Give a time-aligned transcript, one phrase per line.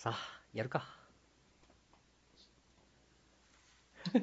[0.00, 0.16] さあ、
[0.54, 0.86] やるか。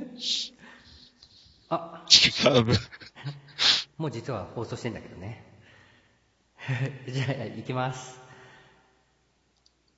[1.67, 2.65] あ、違う。
[3.99, 5.43] もう実は放送してんだけどね。
[7.11, 7.27] じゃあ、
[7.57, 8.21] 行きます。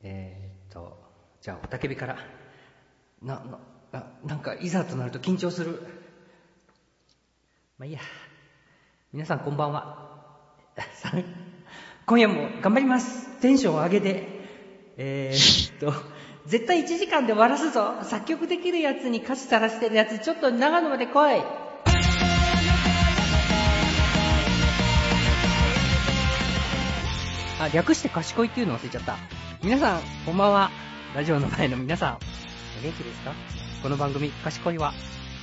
[0.02, 0.98] えーっと、
[1.42, 2.18] じゃあ、おたけびから。
[3.22, 3.60] な、な、
[3.92, 5.84] ななんか、いざとなると緊張する。
[7.78, 8.00] まあいいや。
[9.14, 10.34] 皆さんこんばんは。
[10.96, 11.12] さ
[12.08, 13.30] 今夜も頑張ります。
[13.42, 14.37] テンション上げて。
[15.00, 15.94] えー、っと、
[16.48, 17.94] 絶対1時間で終わらすぞ。
[18.02, 21.44] 作曲できるやつに歌詞さらしてるやつ、ちょっと長野まで来い。
[27.60, 29.18] あ、略して賢いっていうの忘れちゃった。
[29.64, 30.72] 皆さん、こんばんは。
[31.16, 32.18] ラジオの前の皆さん、
[32.80, 33.34] お元気ですか？
[33.84, 34.94] この番組、賢いは、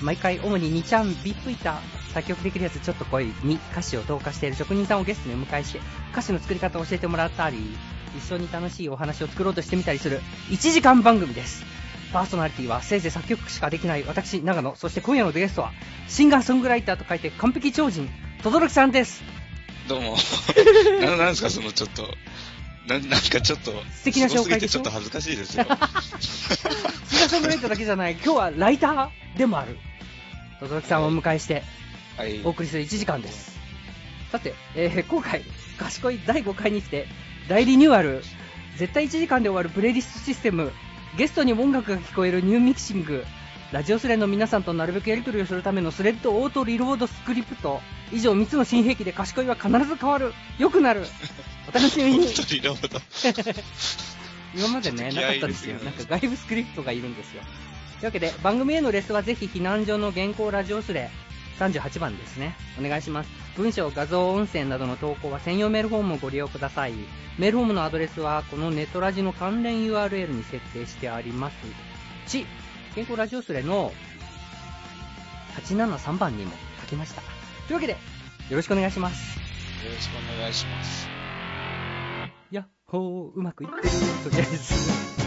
[0.02, 1.79] 毎回主に2ちゃん、ビップイタ
[2.12, 5.79] 作曲できるやつちょっと来いに歌詞を投下している職人さんをゲストにお迎えし、
[6.10, 7.77] 歌詞の作り方を教えてもらったり、
[8.16, 11.64] 一緒に楽しいお話を作ろうとしてみたりする1時間番組です。
[12.12, 14.76] パーソナリティはせいぜい作曲しかできない私、長野。
[14.76, 15.73] そして今夜のゲストは、
[16.06, 18.09] シンガーソングライターと書いて完璧超人、
[18.43, 19.24] 轟さんです。
[19.88, 20.16] どうも。
[21.02, 22.09] な、なんですか、そのちょっと。
[22.87, 23.73] な、なんかちょっと。
[23.93, 25.65] 素敵な紹介ですちょっと恥ずかしいですよ。
[25.65, 29.76] シンガーソングライターだけじゃない、今日はライターでもある。
[30.60, 31.65] 轟さんをお迎えして、
[32.16, 32.40] はい。
[32.45, 33.59] お送りする1時間です。
[34.30, 35.43] さて、えー今回、
[35.78, 37.09] 賢い第5回にして、
[37.48, 38.23] 大リニューアル、
[38.78, 40.73] 絶対1時間で終わるプレイリストシステム、
[41.18, 43.23] ゲストに音楽が聞こえるニューミキシング、
[43.70, 51.04] ラジオスレの皆さんとなるべくやり取りをするためのスレッドオートリロードスクリプト、以上3つの新兵器で賢いは必ず変わる、良くなる、
[51.68, 52.28] お楽しみに。
[54.56, 55.76] 今までね、なかったんですよ。
[55.80, 57.42] なんか外部スクリプトがいるんですよ。
[57.42, 57.50] とい
[58.02, 61.10] うわけで、番組へのレスはぜひ避難所の原稿ラジオスレ
[61.59, 62.57] 38番ですね。
[62.79, 63.30] お願いします。
[63.57, 66.94] 文章、画像、音声などの投稿は専用メールフォームをご利用ください。
[67.38, 71.56] メールフォームのアドレスはこのネットラジの関連 URL に設定してあります。
[72.27, 72.47] ち、
[72.94, 73.93] 原稿ラジオスレの
[75.56, 76.53] 873番にも
[76.83, 77.22] 書きました。
[77.22, 77.28] と
[77.69, 79.39] いうわけで、よろしくお願いします。
[79.84, 81.09] よろしくお願いします。
[82.51, 83.83] やっほー、うまくいってる、
[84.23, 85.24] とりあえず。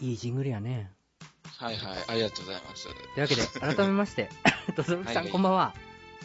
[0.00, 0.90] いいジングルやね。
[1.58, 2.84] はいはい、ありがとうございます。
[2.84, 4.30] というわけで、改めまして、
[4.74, 5.74] とどろきさん、こんばんは。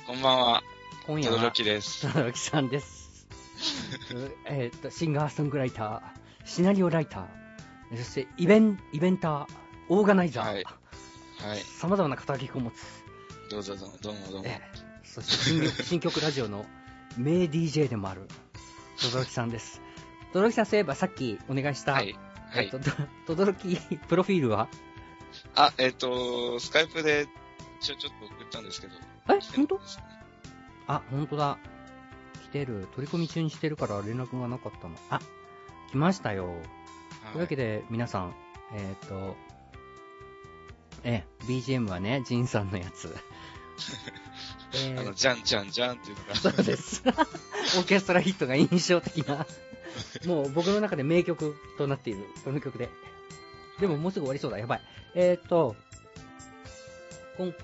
[0.08, 0.64] こんばんは、
[1.08, 2.08] 今夜は、とどろきです。
[2.08, 3.28] とどろきさんです。
[4.14, 6.02] う えーっと、シンガーソングライター、
[6.46, 9.48] シナリオライター、そしてイベン、イベンター、
[9.90, 13.04] オーガナイザー、はいはい、様々な肩書きを持つ、
[13.50, 14.44] どうぞどうも、どうもどうも。
[14.46, 14.86] えー
[15.16, 16.66] そして新曲 新曲ラジオの
[17.18, 18.28] 名 DJ でもある、
[19.00, 19.82] とどろきさんです。
[20.34, 22.14] とどろきさん、そういえばさっきお願いした、はい、
[22.56, 22.80] はいと、。
[22.80, 22.92] と
[23.28, 23.76] とどろき
[24.08, 24.70] プロフィールは？
[25.56, 27.28] あ、えっ、と、スカイプで、
[27.82, 28.94] ちょ、ちょっと送ったんですけど。
[29.30, 30.04] え本当ですね
[30.88, 31.58] あ、本当だ。
[32.44, 32.88] 来てる。
[32.96, 34.96] 取り込み中にしてるから連絡がなかったの。
[35.10, 35.20] あ、
[35.92, 36.56] 来ましたよ。
[37.32, 38.36] というわけで、で、皆さん、
[38.74, 39.36] えっ、と、
[41.04, 43.16] え、BGM はね、ジンさんのやつ。
[44.74, 46.36] えあの、ー、じゃんじゃんじゃんっていうのが。
[46.36, 47.04] そうです。
[47.78, 49.46] オーケストラヒットが印象的な、
[50.26, 52.90] もう僕の中で名曲となっている、この曲で。
[53.80, 54.82] でももうすぐ終わりそうだ、やばい。
[55.16, 55.76] えっ、と、
[57.38, 57.56] こん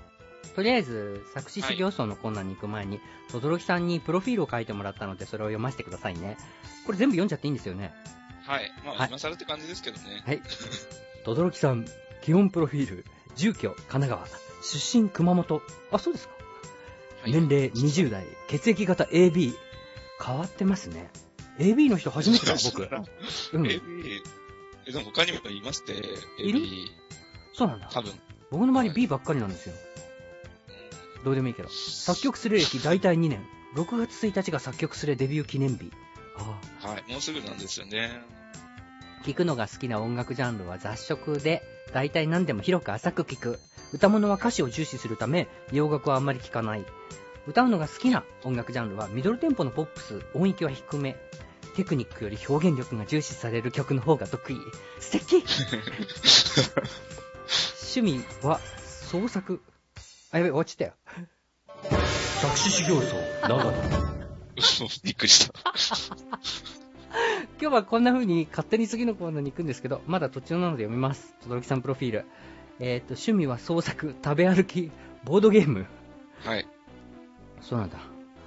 [0.54, 3.00] とりあえず、作詞修行僧のコーナーに行く前に、
[3.30, 6.36] とどろきさんにプロフィールを書いてもらったので、それを読ませてくださいね。
[6.86, 7.94] これ全部読んじゃっていいんですよね。
[8.46, 8.70] はい。
[8.84, 10.22] まあ、はい今更って感じですけどね。
[10.26, 10.42] はい。
[11.24, 11.86] とどろきさん、
[12.20, 14.26] 基本プロフィール、住居、神奈川、
[14.62, 15.62] 出身熊本。
[15.90, 16.34] あ、そうですか。
[17.22, 19.54] はい年齢20代、血液型 AB。
[20.24, 21.10] 変わってますね。
[21.62, 22.82] AB の人初めてだ、僕。
[23.54, 23.62] うん。
[23.62, 24.20] AB、
[24.86, 25.92] え、でも他にもいますって、
[26.42, 26.88] いる？AB、
[27.54, 27.88] そうなんだ。
[27.90, 28.12] 多分。
[28.50, 29.74] 僕の周り B ばっかりなんですよ。
[31.24, 31.68] どうでもいいけど。
[31.70, 33.46] 作曲する歴大体2年。
[33.74, 35.90] 6月1日が作曲するデビュー記念日。
[36.36, 36.88] ああ。
[36.88, 37.10] はい。
[37.10, 38.22] もうすぐなんですよね。
[39.24, 41.62] 聴くのが好きな音楽ジャンルは雑食で、
[41.94, 43.60] 大体何でも広く浅く聴く。
[43.92, 46.84] 歌物は歌詞を重視するため、洋楽はあんまり聴かない。
[47.46, 51.16] 歌うのが好きな音楽ジャンルは、ミドルテンポのポップス、音域は低め。
[51.74, 54.56] テクニックより表現力が重視される曲の方が得意。
[55.00, 55.44] 素敵
[57.96, 59.62] 趣味は創作。
[60.30, 60.94] あ、やべ、終わっちゃったよ。
[62.40, 63.72] 作詞修行僧、長野。
[65.02, 65.54] びっくりした。
[67.60, 71.34] 今日はこんな風に勝手に次のコーナーに行くんですけど、まだ途中なので読みます。
[71.42, 72.24] とどろきさんプロフィール。
[72.80, 74.90] えっ、と、趣味は創作、食べ歩き、
[75.24, 75.86] ボードゲーム。
[76.44, 76.66] はい。
[77.60, 77.98] そうなんだ。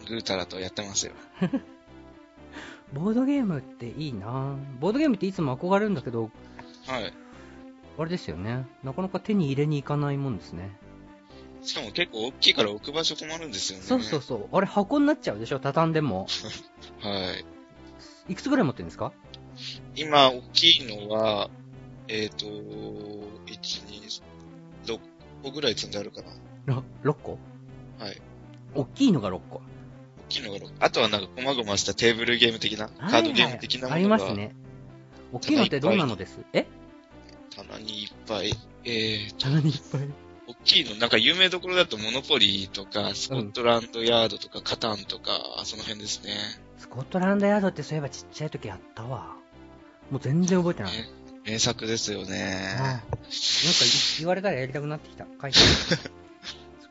[0.08, 1.14] ぐうたらとやってますよ。
[2.96, 6.32] ボードゲームっていいなボードゲームっていつも憧れるんだけど、
[6.88, 7.14] はい。
[7.98, 8.66] あれですよね。
[8.84, 10.72] なかなか手に入れに行かないもんですね。
[11.62, 13.86] しかも結構大きいから置く場所困るんですよね。
[13.86, 14.48] そうそうそう。
[14.56, 15.60] あれ箱になっちゃうでしょ？
[15.60, 16.28] 畳んでも。
[17.02, 17.34] は
[18.28, 18.32] い。
[18.32, 19.12] いくつぐらい持ってるんですか？
[19.96, 21.50] 今、大きいのは、
[22.08, 24.22] えっ、と、1、2、
[24.86, 25.00] 6
[25.44, 26.28] 個ぐらい積んであるかな。
[26.76, 27.40] ろ ?6 個？
[28.00, 28.22] はい。
[28.74, 29.62] 大きいのが6個。
[30.40, 30.86] 大きいのが6個。
[30.86, 34.56] あとはなんか、こまごましたテーブルゲーム的な、カードゲーム的なもありのが、ますね。
[35.32, 36.40] 大きいのってどんなのです？
[36.54, 36.66] え？
[37.56, 38.54] 棚にいっぱい。
[38.84, 40.02] えーと、棚にいっぱい。
[40.48, 45.32] 大きいの、なんか有名どころだとモノポリーとか、スコットランドヤードとか、カタンとか、
[45.64, 46.36] その辺ですね。
[46.78, 49.36] スコットランドヤードってそういえばちっちゃい時やったわ。
[50.12, 50.92] もう全然覚えてない。
[50.94, 51.10] ね
[51.46, 52.76] 名作ですよね。
[52.80, 53.04] ああなんか
[54.18, 55.26] 言われたらやりたくなってきた。
[55.42, 56.00] 書いて ス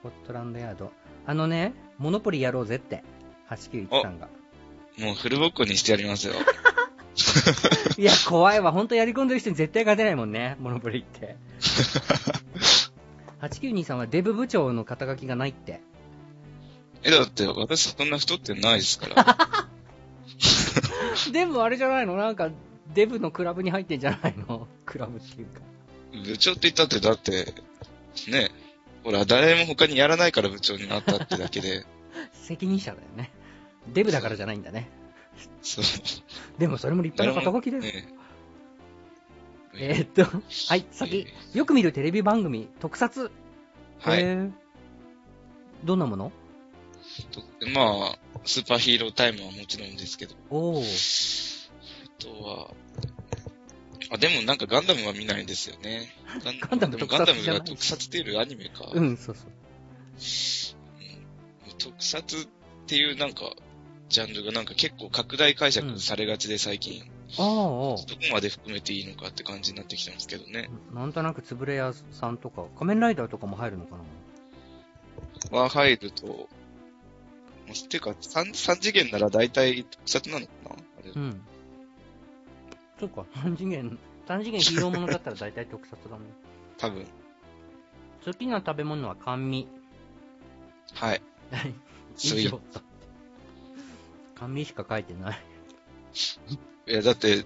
[0.03, 0.93] コットランドヤード。
[1.27, 3.03] あのね、モノポリやろうぜって。
[3.51, 4.29] 8913が。
[4.99, 6.35] もうフルボッコにしてやりますよ。
[7.99, 8.73] いや、怖いわ。
[8.73, 10.57] ほんとやり込んでる人に絶対勝てないもんね。
[10.61, 11.37] モノポリって。
[13.41, 15.81] 8923はデブ部長の肩書きがないって。
[17.03, 19.37] え、だって私そんな太ってないですから。
[21.33, 22.17] でもあれじゃないの？
[22.17, 22.51] なんか、
[22.95, 24.67] デブのクラブに入ってんじゃないの？
[24.87, 25.61] クラブっていうか。
[26.27, 27.55] 部長って言ったって、だって、
[28.31, 28.51] ね、
[29.03, 31.85] ほら、誰も他にやらないから部長になったってだけで、
[32.33, 33.31] 責任者だよね。
[33.93, 34.89] デブだからじゃないんだね。
[35.63, 35.85] そう。
[36.59, 37.83] でもそれも立派な肩書きだよ。
[37.83, 38.09] ね
[39.77, 41.27] えーっと、はい、先。
[41.53, 43.31] よく見るテレビ番組、特撮。
[44.01, 44.21] はい。
[44.21, 44.53] へー
[45.85, 46.33] どんなもの？
[47.31, 51.69] とまあ、スーパーヒーロータイムはもちろんですけど、おー。
[52.05, 52.71] あとは、
[54.13, 56.09] あ、でもなんかガンダムは見ないんですよね。
[56.71, 57.59] ガンダムガンダム特撮じゃない？
[57.61, 58.91] が特撮っていうアニメか。
[58.93, 59.51] うん、そうそう。
[61.75, 63.53] うん特撮っていうなんか、
[64.09, 67.03] ジャンルがなんか結構拡大解釈されがちで最近、
[67.39, 67.99] ああ、あどこ
[68.33, 70.71] まで含めていいのかって感じになってきてますけどね。
[70.93, 70.95] あ。
[70.95, 73.97] なんとなくつぶれ屋さんとか、仮面ライダーとかも入るのか
[75.51, 75.59] な？
[75.59, 76.49] は入ると、
[77.89, 80.71] てか、三三次元なら大体特撮なのかな？
[80.73, 81.41] あれ、うん。
[83.01, 83.99] そっか、三次元、
[84.29, 86.21] 三次元ヒーローものだったら大体特撮だもん。
[86.79, 87.07] 多分。
[88.25, 89.67] 好きな食べ物は甘味。
[90.95, 91.23] はい。
[91.55, 91.75] はい。
[92.17, 92.61] スイー以上。
[94.37, 95.39] 甘味しか書いてない。
[96.87, 97.45] いや、だって、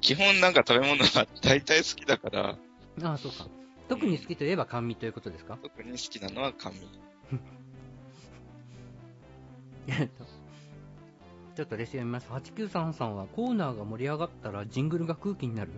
[0.00, 2.58] 基本なんか食べ物は 大体好きだから、
[3.02, 3.46] ああ、そうか。
[3.88, 5.58] 特に好きといえば甘味ということですか？
[5.62, 6.80] 特に好きなのは甘味。
[9.88, 10.24] えっと、
[11.56, 12.28] ちょっとレシピ読みます。
[12.28, 15.70] 8933はコーナーが盛り上がったらジングルが空気になる？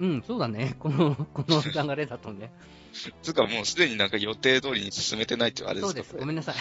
[0.00, 0.76] うん、そうだね。
[0.80, 2.52] この、この流れだとね。
[3.22, 5.88] つうかもうすでになんか予定通りに進めてないってあれですか？
[5.88, 6.16] そうです。
[6.16, 6.54] ごめんなさい。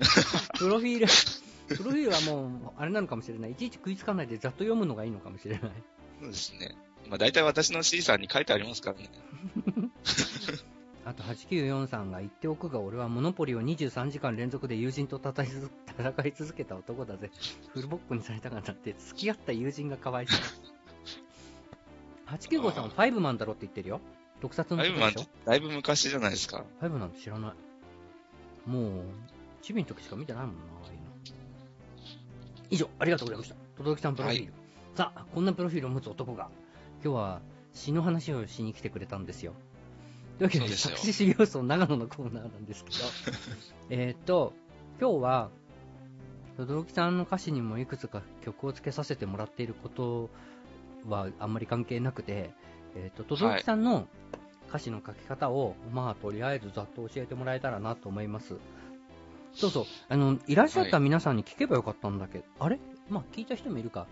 [0.58, 3.52] プロフィール、プロフィールはもう、あれなのかもしれない。
[3.52, 5.72] いちいち食いつかないでざっと読むのがいいのかもしれない。
[6.20, 6.74] そうですね。
[7.08, 9.10] まあ大体私の C さんに書いてありますからね。
[11.04, 17.30] あと8943が言っておくが、俺はモノポリを23時間連続で友人と戦い続戦い続けた男だぜ。
[17.72, 20.40] フルボッコにされたがなって、付き合った友人がかわいそう。
[22.30, 24.00] 895さんはファイブマンだろって言ってるよ。
[24.40, 26.64] 特撮のだいぶまあことでしょだいぶ昔じゃないですか。
[26.78, 27.54] ファイブなんて知らな
[28.66, 28.70] い。
[28.70, 29.02] もう、
[29.62, 31.04] チビの時しか見てないもんな、ああいうの。
[32.70, 33.54] 以上、ありがとうございました。
[33.76, 34.52] とどろきさんプロフィール。
[34.94, 36.48] さあ、こんなプロフィールを持つ男が、
[37.02, 37.40] 今日は
[37.72, 39.54] 詩の話をしに来てくれたんですよ。
[40.38, 42.96] というわけで、で作詞資料層長野のコーナーなんですけど、
[43.90, 44.52] えーっと、
[45.00, 45.50] 今日は、
[46.56, 50.28] とどろきさんの歌詞にもいくつか曲をつけさせてもらっていること
[51.06, 52.50] はあんまり関係なくて、
[52.94, 54.08] えーっと、とどろきさんの
[54.68, 58.56] 歌詞の書き方を、まあ、とりあえずざっと教えてもらえたらなと思います。
[59.52, 62.78] そうそう、あの、いらっしゃった皆さんに聞けばよかったんだけど、あれ？
[63.08, 64.06] まあ、聞いた人もいるか。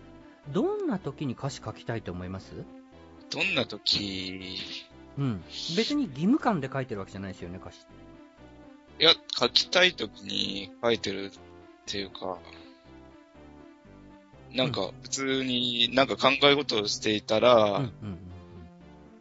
[0.51, 2.51] どんな時に歌詞書きたいと思います？
[3.29, 4.57] どんな時、
[5.17, 5.43] うん。
[5.77, 7.79] 別に義務感で書いてるわけじゃないですよね、歌詞。
[8.99, 11.31] いや、書きたい時に書いてるっ
[11.85, 12.37] ていうか、
[14.53, 18.17] なんか普通になんか考え事をしていたら、うん、うん、うん。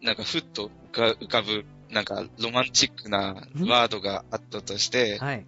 [0.03, 3.35] なんかふっと浮か浮かぶ、なんかロマンチックな
[3.67, 5.47] ワードがあったとして、はい。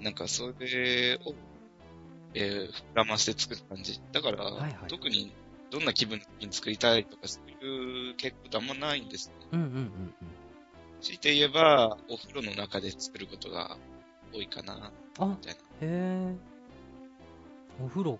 [0.00, 1.34] なんかそれを、
[2.34, 4.00] えー、膨らませて作る感じ。
[4.12, 5.32] だから、はいはい特に
[5.70, 9.46] どんな気分の時に作りたいとかそういう結構あんまないんですね。
[9.52, 9.90] うん、うん、うん。
[11.00, 13.76] 強いて言えば、お風呂の中で作ることが
[14.32, 15.60] 多いかな、あみ、たいな。
[15.60, 16.36] へえ。
[17.82, 18.18] お風呂か。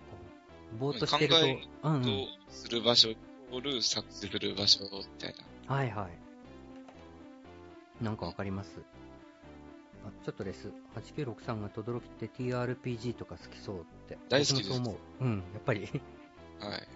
[0.75, 1.39] ぼーっとしてると。
[1.39, 2.03] 考えうん、うん。
[2.03, 2.09] と
[2.49, 3.17] する場所、イ
[3.49, 4.89] コール作する場所み
[5.19, 5.35] たい
[5.67, 5.75] な。
[5.75, 8.03] はいはい。
[8.03, 8.81] なんかわかります？
[10.05, 10.71] あ、ちょっとです。
[10.95, 14.17] 8963が轟って TRPG とか好きそうって。
[14.29, 14.91] 大好きですそう思
[15.21, 15.23] う。
[15.23, 15.81] うん、やっぱり。
[15.81, 16.87] はい。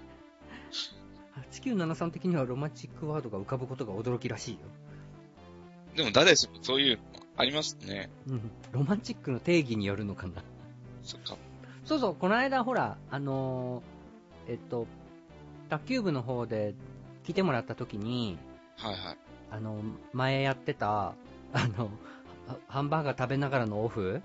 [1.51, 4.59] 8973的にはロマンチックワードが浮かぶことが驚きらしいよ。
[5.95, 7.03] でも誰しもそういうの
[7.37, 8.11] ありますね。
[8.27, 8.51] うん。
[8.73, 10.43] ロマンチックの定義によるのかな。
[11.03, 11.37] そっか。
[11.89, 14.85] そうそう、この間ほら、あのーえっと、
[15.69, 16.75] 卓球部の方で
[17.23, 18.37] 来てもらった時に、
[18.77, 19.17] はいはい。
[19.49, 19.81] あの、
[20.13, 21.15] 前やってた、
[21.51, 21.89] あの、
[22.47, 24.21] ハハンバーガー食べながらのオフ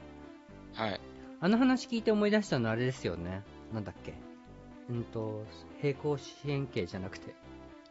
[0.75, 1.01] はい。
[1.41, 3.43] あの話聞いて思い出したのあれですよね。
[3.73, 4.13] なんだっけ。
[4.91, 5.47] うんと、
[5.81, 7.35] 平行四辺形じゃなくて、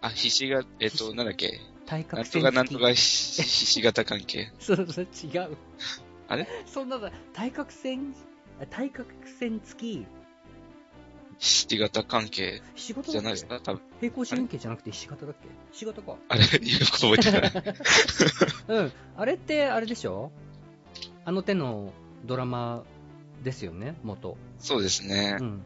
[0.01, 1.60] あ、ひしが、えっと、なんだっけ。
[1.88, 2.42] 対なんと。
[2.42, 4.51] かなんとかひひし形関係。
[4.60, 5.58] そうそう、違う。
[6.27, 6.48] あれ？
[6.68, 8.33] そんなだ、対角線、あ
[8.70, 10.06] 対角線付き、
[11.40, 12.62] ひし形関係
[13.08, 13.60] じゃないですか？
[13.62, 13.82] 多分。
[14.00, 15.48] 平行四辺形じゃなくてひし形だっけ？
[15.72, 16.16] ひし形か。
[16.30, 17.52] あれよく覚えてない。
[18.70, 18.92] うん。
[19.18, 20.32] あれって、あれでしょ？
[21.26, 21.92] あの手の
[22.26, 22.84] ドラマ
[23.44, 24.38] ですよね、元。
[24.60, 25.44] そうですねう。
[25.44, 25.64] ん。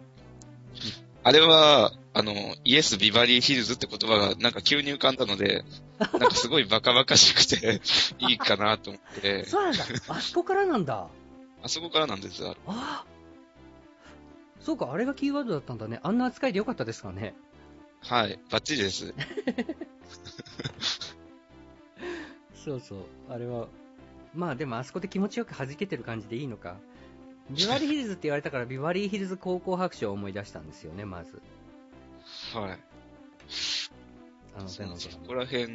[1.24, 5.65] あれは、あの、イエス・ビバリー・ヒルズって言葉がなんか急に浮かんだので、
[6.00, 7.82] なんかすごいバカバカしくて
[8.20, 9.84] いいかなと思って、 そうなんだ。
[10.08, 11.08] あそこからなんだ。
[11.63, 13.05] あそこからなんです、あれああ。
[14.59, 15.99] そうか、あれがキーワードだったんだね。
[16.03, 17.35] あんな扱いでよかったですかね。
[18.01, 19.13] はい、バッチリです。
[22.53, 22.99] そうそう。
[23.29, 23.67] あれは。
[24.33, 26.77] まあでもあそこで気持ちよく弾けてる感じでいいのか。
[27.49, 31.41] ビバリーヒルズって言われたから、ビバリーヒルズ高校白書を思い出したんですよね、まず。
[32.53, 32.79] はい。
[34.57, 34.81] あのそ
[35.27, 35.67] こら辺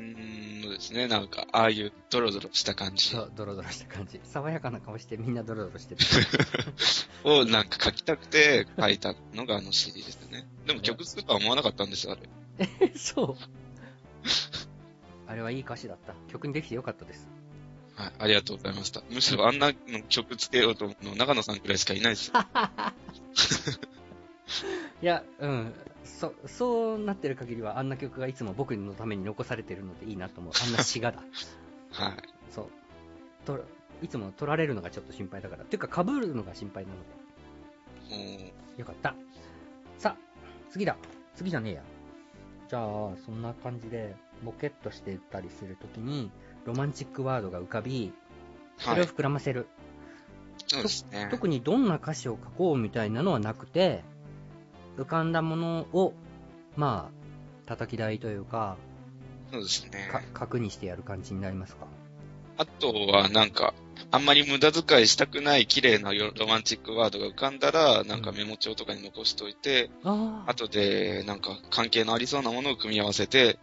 [0.66, 4.20] のですね、なんか、ああいうドロドロした感じそう、ドロドロした感じ。
[4.24, 6.00] 爽やかな顔してみんなドロドロしてる。
[7.24, 10.48] をなんか書きたくて書いたのがあの CD でしたね。
[10.66, 12.16] でも曲作るとは思わなかったんですよ、あ
[12.58, 12.92] れ。
[12.98, 13.36] そう。
[15.28, 16.14] あれはいい歌詞だった。
[16.28, 17.28] 曲にできてよかったです。
[17.94, 19.02] はい、ありがとうございました。
[19.10, 22.34] むしろあんなの曲つけようと思うの長野さんくらいしかいないですよ。
[25.00, 25.74] いや、うん。
[26.04, 30.52] そ、そうなってる限りは、あんな曲がいつも僕のために残されてるのでいいなと思う。
[30.64, 31.22] あんな詩がだ。
[31.92, 32.12] はい。
[32.50, 32.68] そう。
[33.44, 33.64] と、
[34.02, 35.62] いつも取られるのがちょっと心配だから。
[35.62, 38.42] っていうか、被るのが心配なので。
[38.42, 39.14] もう、よかった。
[39.98, 40.96] さあ、次だ。
[41.34, 41.82] 次じゃねえや。
[42.68, 42.82] じゃあ、
[43.24, 46.30] そんな感じで、ボケっとしてたりするときに、
[46.64, 48.12] ロマンチックワードが浮かび、
[48.78, 49.06] それをはい。
[49.06, 49.66] 膨らませる。
[50.66, 51.28] そうですね。
[51.30, 54.02] 特にどんな歌詞を書こうみたいなのはなくて、
[54.98, 56.14] 浮かんだものを、
[56.76, 58.76] まあ、叩き台というか、
[59.50, 60.08] そうですね。
[60.10, 61.86] か核にしてやる感じになりますか？
[62.58, 63.74] あとは、なんか、
[64.10, 73.58] あんまり無駄遣いしたくない綺麗なよロマンチックワードが浮かんだら、なんかメモ帳とかに残しといて、ああ、後で、なんか関係のありそうなものを組み合わせて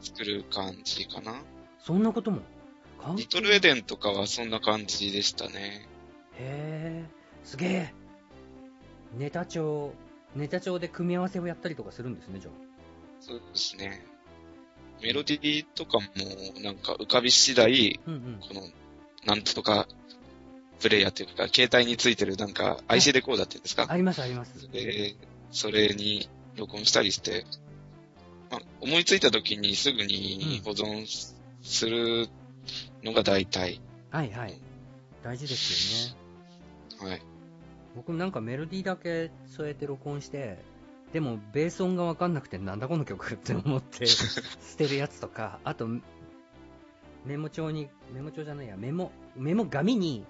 [0.00, 1.34] 作る感じかな。
[1.80, 2.40] そんなことも？
[3.16, 5.86] リトルエデンとかはそんな感じでしたね。
[6.38, 7.04] へえ、
[7.44, 7.94] すげえ。
[9.16, 9.92] ネタ帳、
[10.36, 12.50] ネタ帳で組み合わせをやったりとかするんですね、じゃ
[13.20, 14.04] そうですね。
[15.02, 16.06] メロディーとかも、
[16.60, 18.10] なんか浮かび次第、あ。
[18.10, 18.40] うんうん。
[18.40, 18.62] この、
[19.26, 19.88] なんとか、
[20.80, 23.86] プレイヤーっていうか、携帯についてるなんか、IC レコーダーっていうんですか？
[23.88, 24.70] あります、あります。
[24.70, 25.16] で、
[25.50, 27.44] それに録音したりして、
[28.50, 31.06] まあ、思いついた時にすぐに保存
[31.62, 32.28] する
[33.02, 33.80] のが大体。
[34.10, 34.60] はいはい。
[35.22, 36.14] 大事です
[37.02, 37.10] よね。
[37.10, 37.22] はい。
[37.98, 40.58] 僕なんかメロディーだけ添えて録音して、
[41.12, 44.42] でもベース音がわかんなくてなんだこの曲って思って 捨
[44.76, 45.88] てるやつとか、あと
[47.24, 50.24] メモ帳に、メモ帳じゃないや、メモ、メモ紙に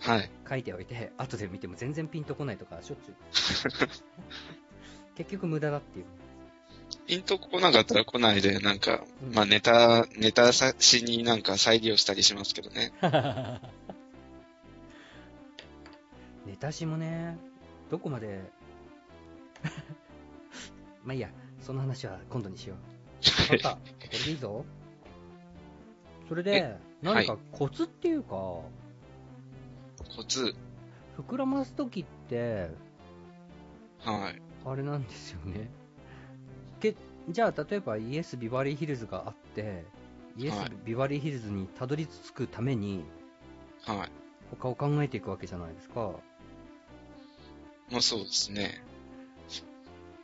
[0.00, 0.30] はい。
[0.48, 3.14] 書いておいて、後で見ても全然ピンとこないとか、しょっちゅう。
[5.14, 6.06] 結局無駄だっていう。
[7.06, 12.92] ピンとこなかったら来ないで、なんか、うんまあネタ、ネタさしになんか再利用したりしますけどね。
[16.46, 17.38] ネタしもね、
[17.90, 18.42] どこまで、
[21.04, 21.30] まあいいや、
[21.60, 22.78] その話は今度にしよう。
[23.52, 23.76] わかった。
[23.76, 23.80] こ
[24.12, 24.64] れでいいぞ。
[26.28, 28.64] それでえ、何かコツっていうか、コ
[30.26, 30.54] ツ。
[31.16, 32.70] 膨らますときって、
[33.98, 34.42] はい。
[34.64, 35.70] あれなんですよね。
[36.80, 36.96] け
[37.28, 39.84] じゃあ、例えばイエス・ビバリーヒルズがあって、
[40.36, 43.04] イエスはい・ビバリーヒルズにたどり着くために、
[43.84, 44.10] はい。
[44.50, 46.14] 他を考えていくわけじゃないですか。
[47.92, 48.82] まあそうですね。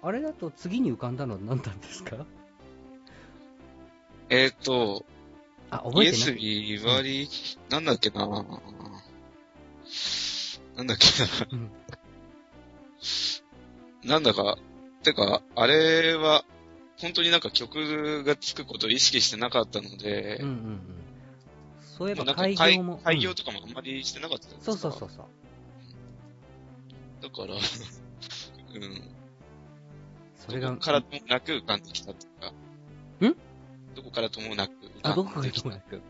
[0.03, 2.27] あれだと次に浮かんだのは何なんですか？
[4.31, 5.05] えっ、ー、と、
[5.71, 6.41] あ、覚イエスえてない。
[6.41, 8.43] ビバリー、なんだっけなな
[10.85, 11.71] んだっけなうん
[14.05, 14.57] なんだか、
[15.03, 16.45] てか、あれは、
[16.99, 20.81] 本当になんか曲がつくことを意識してなかったので、うんうんうん。
[21.99, 22.97] そういえばまあなんか開業も。
[22.99, 24.65] 開開業うんとかもあんまりしてなかったですか。
[24.65, 25.27] そうそうそうそう。
[27.23, 27.61] だから、うん。
[30.37, 32.53] それがどこ、からともなく浮かんできたとか。
[33.27, 33.35] ん？
[33.95, 34.73] どこからともなく
[35.03, 36.01] あ、どこかがともなく。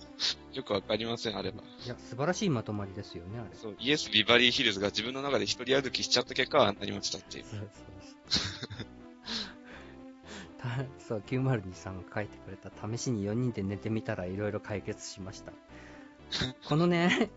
[0.54, 1.56] よくわかりません、あれは。
[1.84, 3.54] いや、素晴らしいまとまりですよね、あれ。
[3.54, 7.44] そう、イエス・ビバリー・ヒルズが自分の中で一人歩きしちゃった結果、ああなりましたっていう。
[7.44, 7.68] そうそう
[8.28, 8.86] そう。
[10.58, 15.52] たそう、902さんが書いてくれた試しに4人で寝てみたらいろいろ解決しました。
[16.66, 17.30] このね、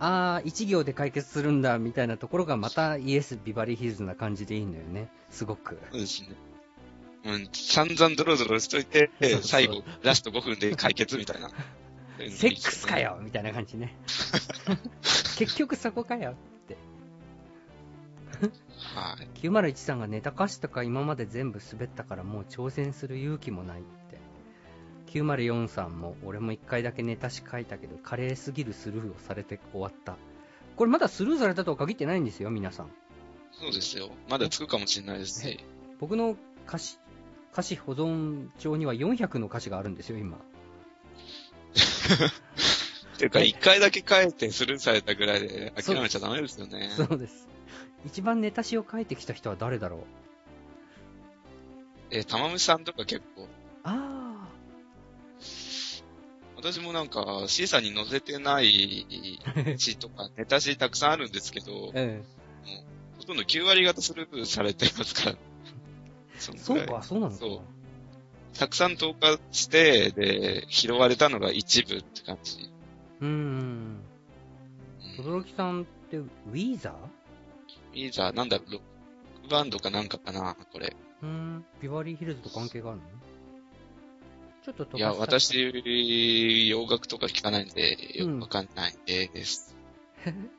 [0.00, 5.08] あー、1行で解決するんだみたいなところがまたイエス・ビバリー・ヒルズな感じでいいのよね。
[5.30, 5.78] すごく。
[5.90, 6.30] そうですね。
[7.24, 9.10] うん、散々ドロドロしといて
[9.42, 11.50] 最後、ラスト5分で解決みたいな。
[12.30, 13.96] セックスかよみたいな感じね。
[15.38, 16.34] 結局そこかよっ
[16.66, 16.76] て。
[18.78, 19.38] はい。
[19.40, 23.97] 901さんがネタ歌詞とか今まで全部滑ったからもう挑戦する勇気もないって。
[25.08, 30.16] 904さんも俺も1回だけネタ詩書いたけど華麗すぎるスルーをされて終わった。
[30.76, 32.90] これまだスルーされたとは限ってないんですよ、皆さん。
[33.52, 34.10] そうですよ。
[34.28, 35.58] まだつくかもしれないですね。
[35.98, 36.36] 僕の
[36.68, 36.98] 歌詞、
[37.52, 40.36] 歌詞保存帳には400の歌詞があるんですよ、今。
[40.36, 40.40] っ
[43.18, 46.90] ていうか、一回だけ帰ってスルーされたぐらいで諦めちゃダメですよね。
[46.96, 47.48] そうです。
[48.06, 50.00] 一番ネタ詩を書いてきた人は誰だろう？
[52.10, 53.48] えー、玉虫さんとか結構、
[53.82, 54.17] あ
[56.60, 59.06] 私もなんか、C さんに載せてない
[59.78, 62.22] 詩とか、ネタ詩たくさんあるんですけどあ、、え
[63.18, 65.36] ほとんど9割方スルーされてますから。
[66.38, 67.38] そそうか、そうなのか。
[67.38, 67.60] そう
[68.58, 72.68] たくさん投下して、で、拾われたのが一部って感じ。
[73.20, 73.30] うーん。
[73.30, 73.34] う
[74.02, 74.02] ん
[75.16, 77.98] 轟さんって、ウィーザー？
[77.98, 80.96] いいじゃん、なんだろう、ロックバンドかなんかかな、これ。
[81.22, 81.64] うーん。
[81.80, 83.04] ビバリーヒルズと関係があるの？
[84.72, 89.76] ちょっといや、私、洋楽とか聞かないんで、よくわかんないです。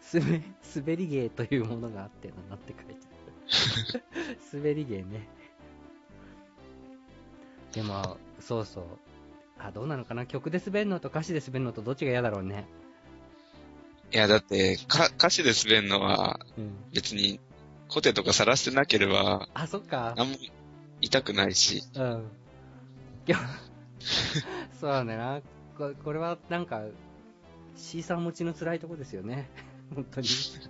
[0.00, 0.40] すべ、
[0.74, 3.00] 滑り芸というものがあってななって書いて
[3.92, 4.36] ある。
[4.52, 5.28] 滑り芸ね。
[7.72, 8.84] でも、そうそう。
[9.58, 10.26] あ、どうなのかな？
[10.26, 12.66] 曲で滑るのと歌詞で滑るのとどっちが嫌だろうね。
[14.12, 16.76] いや、だって、か、歌詞で滑るのは、うん。
[16.92, 17.40] 別に、
[17.88, 20.14] コテとか晒してなければ、あ、そっか。
[21.00, 21.82] 痛くないし。
[21.94, 22.30] うん。
[23.26, 23.38] いや、
[24.80, 25.40] そうだねな。
[25.76, 26.82] ここれはなんか、
[27.76, 29.48] C さん持ちの辛いとこですよね。
[29.94, 30.28] 本当に。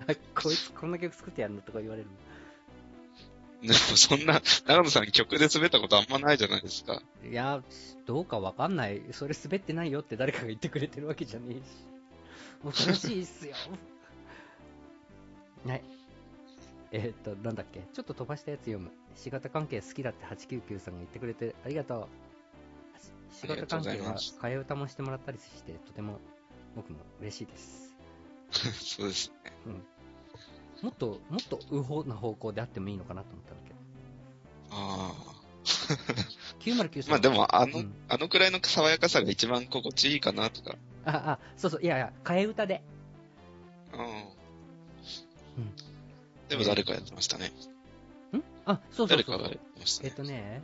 [0.09, 2.09] あこいつこんな曲作ってやるのとか言われる
[3.62, 7.01] でもそんな、長野さん曲で滑ったことあんまないじゃないですか。
[7.23, 7.31] の。
[7.31, 7.62] いや、
[8.05, 9.03] どうかわかんない。
[9.12, 11.61] それ滑ってないよって誰かが言ってくれてるわけじゃねえし。
[12.62, 13.55] もう楽しいっすよ。
[15.67, 15.83] はい。
[16.99, 17.81] えーっと、なんだっけ？
[17.93, 18.91] ちょっと飛ばしたやつ読む。
[19.15, 22.09] 仕型関係好きだって899さんが言ってくれてありがとう。
[23.35, 26.21] 仕型関係は替え歌もしてもらったりして、とても
[26.75, 27.95] 僕も嬉しいです。
[28.51, 29.53] そうですね。
[30.83, 33.77] もっと、もっとウホな方向であってもいいのかなと思ったんだけど。
[34.71, 35.15] あ
[36.61, 37.03] 909あ。
[37.03, 37.11] さん。
[37.13, 40.77] まあでも、あの、うんあのくらいの爽やかさが一番心地いいかなとか。
[41.05, 42.83] あ、あ、そうそう、いやいや、替え歌で。
[43.93, 44.01] うん。
[44.01, 45.75] うん
[46.49, 47.47] でも誰かやってましたね。
[48.33, 48.43] ん？
[48.67, 50.17] あ、そうそうそう誰かがやってましたえっね。
[50.17, 50.63] とね、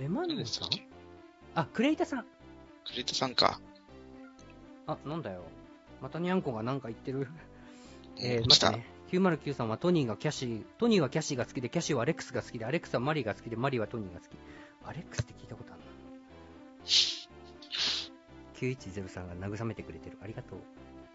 [0.00, 0.68] エマン何ドさん？
[1.54, 2.22] あ、クレイタさん。
[2.22, 3.60] クリエイタさんか。
[4.86, 5.42] あ、なんだよ。
[6.00, 7.28] またニャンコがなんか言ってる。
[8.18, 8.70] えー、来た。
[8.72, 8.86] ね。
[9.10, 14.30] 909さんはトニーがキャシー、トニーはキャシーが好きで、キャシーはアレックスが好きで、アレックスはマリーが好きで、マリーはトニーが好き。
[14.84, 15.86] アレックスって聞いたことあるな。
[18.58, 20.18] 910さんが慰めてくれてる。
[20.22, 20.58] ありがとう。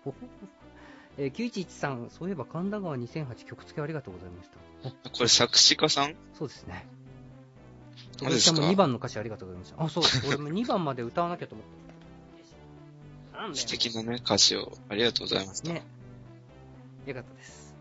[0.04, 0.28] ほほほ
[1.22, 5.10] えー、911さん、そういえば神田川2008曲付けありがとうございました。
[5.12, 6.16] これ作詞家さん？
[6.34, 6.88] そうですね。
[8.24, 9.84] 私も2番の歌詞ありがとうございました。
[9.84, 10.04] あ、そう。
[10.30, 11.68] 俺も2番まで歌わなきゃと思っ
[13.32, 13.38] た。
[13.38, 13.64] なんだよ。
[13.64, 15.70] 素敵なね、歌詞をありがとうございました。
[15.70, 15.84] ね。
[17.06, 17.76] よかったです。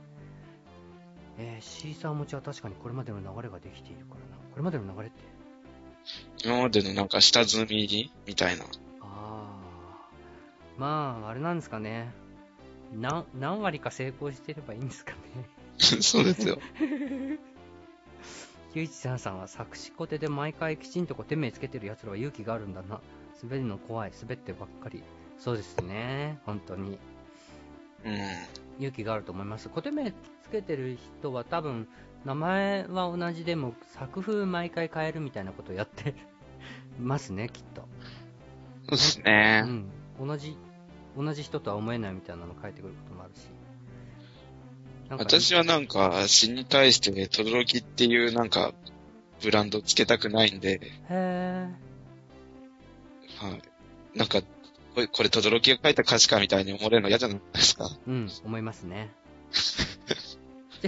[1.38, 4.36] えー、シーサー持ちは確かにこれまでの流れができているからな。
[4.50, 5.22] これまでの流れって？
[6.44, 8.66] 今までのなんか下積みみたいな。
[9.00, 10.80] あー。
[10.80, 12.12] まあ、あれなんですかね。
[12.92, 15.18] 何、何割か成功してればいいんですかね。
[15.78, 16.58] そうですよ。
[18.74, 23.00] 913さんは作詞コテで毎回きちんとこう手名つけてる奴らは勇気があるんだな。
[23.42, 24.12] 滑るの怖い。
[24.20, 25.02] 滑ってばっかり。
[25.38, 26.38] そうですね。
[26.44, 26.98] 本当に。
[28.04, 28.14] うん。
[28.78, 29.68] 勇気があると思います。
[29.68, 30.14] コテ名つ
[30.52, 31.88] けてる人は多分、
[32.24, 36.14] 名前は同じでも作風毎回変えるみたいなことをやって
[36.98, 37.82] ますね、きっと。
[37.82, 39.62] そうですうね。
[39.62, 39.90] ん。
[40.20, 40.56] 同じ、
[41.16, 43.40] 同じ人とは思えないみたいなの書いてくることもあるし。
[45.10, 48.72] 私はなんか、詩に対して、とどろきっていうなんか、
[49.42, 51.68] ブランドつけたくないんで、へ
[53.38, 53.62] はい。
[54.18, 54.46] なんか、こ
[55.00, 57.86] れ、これ、とどろきが書いた歌詞かみたいに思われるの嫌じゃないですか？
[57.86, 57.98] ー。
[58.06, 59.12] うん、思いますね。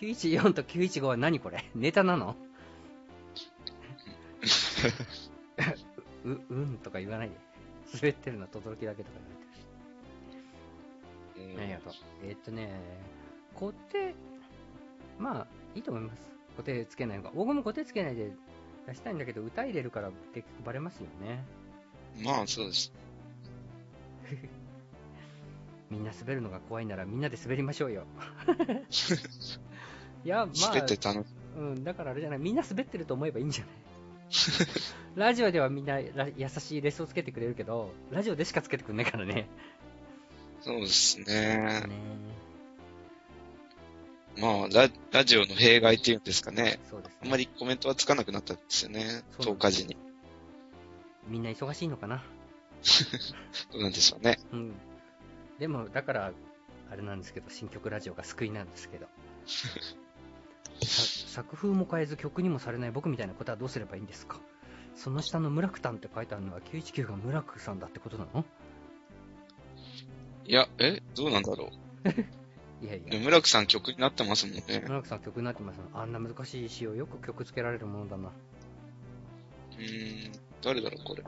[0.00, 1.70] 914と915は何これ？
[1.74, 2.36] ネタなの？
[6.24, 7.34] う、うんとか言わないで。
[7.94, 9.58] 滑ってるのは轟だけとか言われてるし。
[11.54, 11.92] うんありがとう。
[12.24, 12.70] えーっとね、
[13.54, 14.14] 固定、
[15.18, 16.22] まあ、いいと思います。
[16.56, 17.30] 固定つけないのが。
[17.34, 18.32] 僕も固定つけないで
[18.86, 21.44] 出したいんだけど、歌入れるから結局バレますよね。
[22.24, 22.92] まあ、そうです。
[25.90, 28.04] みんな滑るのが怖いならみんなで滑りましょうよ。
[30.24, 33.74] いや、ま滑ってあ、楽しうん、だからあれじゃない、みんな滑ってると思えばいいんじゃない？
[35.14, 39.48] ラジオではみんなら優しいレスをつけてくれるけど、ラジオでしかつけてくんないからね。
[40.60, 41.24] そうですね。
[41.26, 41.88] ね
[44.40, 46.78] まあラ、ラジオの弊害っていうんですかね。
[46.88, 47.18] そうですね。
[47.22, 49.00] あんまりコメントはつかなくなったんですよね。
[49.00, 49.96] そうなんです10日時に。
[51.26, 52.22] みんな忙しいのかな？
[53.72, 54.38] どうなんでしょうね。
[54.52, 54.74] うん。
[55.58, 56.32] でも、だから、
[56.90, 59.06] あれなんですけど、新曲ラジオが救いなんですけど。
[60.86, 64.38] さ作風も変えず曲にもされない僕みたいなことはどうすればいいんですか？
[64.96, 68.44] その下の村久たんって書いてあるのは919が村久さんだってことなの？
[70.46, 71.02] いや、え？
[71.14, 71.70] どうなんだろ
[72.04, 72.08] う？
[72.84, 74.62] いやいや、村木さん曲になってますもんね。
[74.86, 78.28] 村久さん曲になってますあんな難しい詩をよく曲つけられるものだな。
[78.28, 81.24] うーん、誰だろう、これ。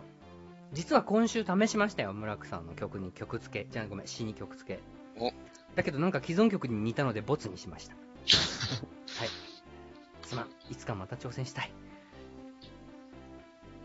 [0.72, 3.68] 実は今週試しましたよ、村久さんの曲に曲付け。
[3.70, 4.80] じゃあごめん、詩に曲付け。
[5.20, 5.32] お
[5.74, 7.96] だけどなんか既存曲に似たのでボツにしました。
[9.18, 9.28] はい。
[10.22, 10.48] すまん。
[10.70, 11.72] いつかまた挑戦したい。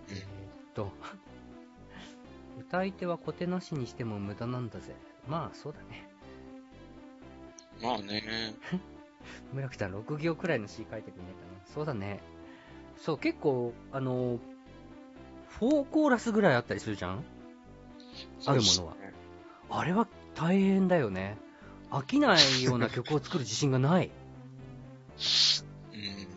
[0.09, 0.27] えーっ
[0.73, 0.91] と、
[2.59, 4.95] 歌い手は小手なしにしても無駄なんだぜ。
[5.27, 6.07] まあ、そうだね。
[7.81, 8.55] まあね。
[9.53, 11.73] 村木さん6行くらいの詩書いてくんないかな。
[11.73, 12.21] そうだね。
[12.97, 14.39] そう、結構、あの、
[15.59, 17.23] 4コーラスぐらいあったりするじゃん？
[18.45, 18.95] あるものは
[19.69, 21.37] あれは大変だよね。
[21.91, 24.11] 飽きないような曲を作る自信がない。
[25.93, 26.27] うん。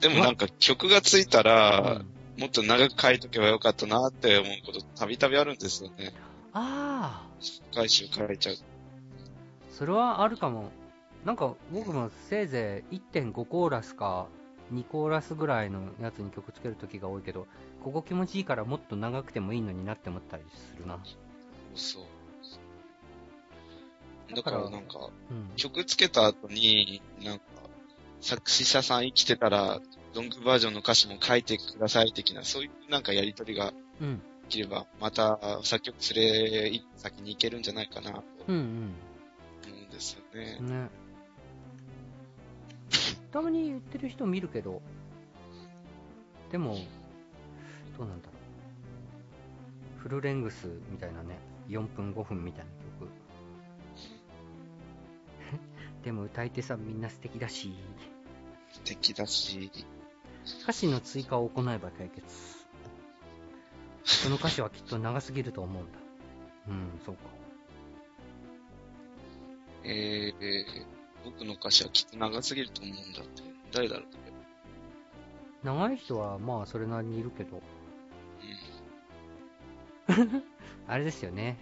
[0.00, 2.02] でもなんか曲がついたら、
[2.38, 6.12] もっと長く書いとけばよかったなって思うことたびたびあるんですよね。
[6.52, 8.56] ああ、回収書いちゃう。
[9.70, 10.70] それはあるかも。
[11.24, 14.26] なんか僕もせいぜい1.5コーラスか
[14.72, 17.46] 2コーラスぐらいのやつに曲つけるときが多いけど、
[17.82, 20.98] ここ気持ちいいからもっと長くてもいいのになって思ったりするな。
[21.74, 22.02] そう。
[22.02, 22.08] だ
[24.34, 25.56] だかかららなんか、うん。
[25.56, 27.44] 曲つけた後に、なんか、
[28.20, 29.80] 作詞者さん生きてたら、
[30.14, 34.18] ロングバージョンの歌詞も書いてください的な、そういうなんかやりとりがうん。
[34.18, 40.62] できれば、また作曲すれ、先に行けるんじゃないかなとうん思うんですよねう。
[40.64, 40.68] ん。
[40.68, 40.88] ね。
[43.32, 44.80] たまに言ってる人見るけど、
[46.50, 46.78] でも、
[47.98, 48.32] どうなんだろ
[49.98, 50.00] う。
[50.00, 52.70] フルレングスみたいなね、4分5分みたいな
[56.06, 57.74] でも歌い手さんみんな素敵だし、
[58.70, 59.72] 素敵だし、
[60.62, 62.24] 歌詞の追加を行えば解決。
[64.04, 65.98] その歌詞はきっと長すぎると思うんだ。
[66.68, 67.22] うん、そうか。
[69.82, 70.64] えー、
[71.24, 73.42] 僕の歌詞はきっと長すぎると思うんだって。
[73.72, 74.06] 誰だろう
[75.66, 77.60] 長い人はまあそれなりにいるけど、
[80.08, 80.44] うん。
[80.86, 81.56] あれですよね。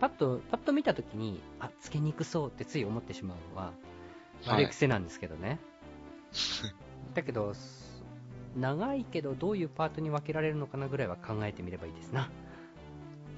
[0.00, 3.72] パッと、パッと見たときに、あ、つけにくそうってつい思ってしまうのは、
[4.46, 5.58] 悪い癖なんですけどね。
[7.14, 7.84] だけど、す
[8.56, 12.30] 長いけどどういうパートに分けられるのかなぐらいは考えてみればいいですな。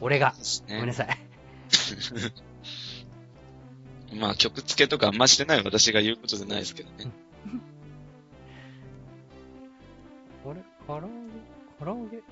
[0.01, 0.35] 俺が。
[0.37, 0.93] ですごめんなね。
[0.93, 1.19] さい。
[4.17, 7.11] まあ曲付けとかあんましてない私が言うことじゃないですけどね。
[10.45, 10.63] あれ？
[10.87, 11.09] 唐揚げ？
[11.81, 12.23] 唐揚げ？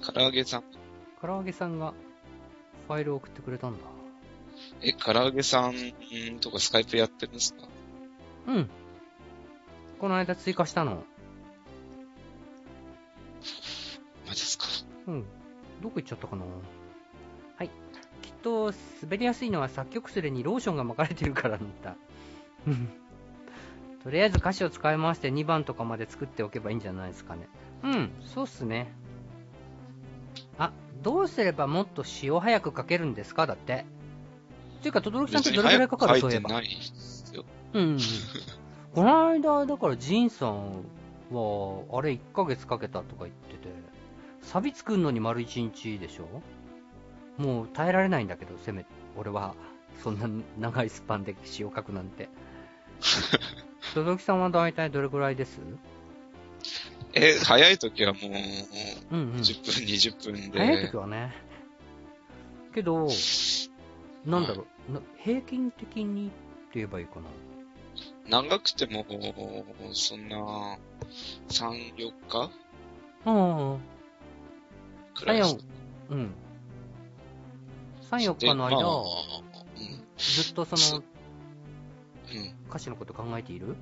[0.00, 0.64] 唐揚げさん。
[1.20, 1.94] 唐揚げさんが
[2.86, 3.78] ファイルを送ってくれたんだ。
[4.82, 5.74] え、唐揚げさん
[6.40, 7.62] とかスカイプやってるんですか？
[8.48, 8.70] うん。
[9.98, 11.04] この間追加したの。
[14.26, 14.64] マジですか？
[15.08, 15.24] うん。
[15.82, 16.44] どこ行っちゃったかな？
[17.56, 17.70] はい。
[18.22, 21.96] きっと、滑りやすいのは作曲すれにローションが巻かれてるからなんだ。
[22.66, 22.88] う ん
[24.02, 27.48] とりあえず歌詞を使い回して2番とかまで作っておけばいいんじゃないですかね。
[27.82, 28.92] うん、そうっすね。
[30.58, 33.46] あ、どうすればもっと詩を早く書けるんですか？
[33.46, 33.84] だって。
[34.82, 36.50] ていうか、轟さんってどれくらいかかるそういえば。
[36.50, 37.44] ないですよ。
[37.72, 37.98] うん。
[38.94, 40.84] この間、だから、ジンさん
[41.32, 43.68] は、あれ1ヶ月かけたとか言ってて、
[44.42, 46.28] サビ作るのに丸1日でしょ？
[47.42, 49.54] もう耐えられないんだけど、せめて、俺は、
[50.02, 52.28] そんな長いスパンで詩を書くなんて。
[53.94, 55.58] 轟さんは大体どれくらいです？
[57.14, 58.24] え、早い時はもう、
[59.12, 59.36] うんうん。
[59.36, 60.58] 10分、20分で。
[60.58, 61.32] 早い時はね。
[62.74, 63.08] けど、
[64.24, 66.34] なんだろう、な平均的にって
[66.74, 67.26] 言えばいいかな。
[68.28, 69.06] 長くても、
[69.92, 70.78] そんな、
[71.48, 72.50] 3、4日？
[73.26, 73.80] うん。
[75.14, 75.64] くらい3、4、
[76.10, 76.34] うん。
[78.10, 79.04] 3、4日の間、まあ
[80.16, 82.38] ずっとそのうん。
[82.38, 82.44] うん。
[82.46, 83.76] い歌詞のこと考えている？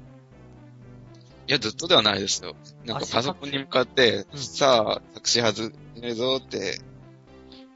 [1.53, 2.55] や、ずっとではないですよ。
[2.85, 6.81] なんかあパソコンに向かって、うんさあ、作詞始めるぞって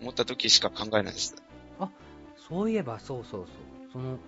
[0.01, 1.35] 思った時しか考えないです。
[2.49, 3.47] そういえば、そうそうそう。
[3.93, 4.19] その、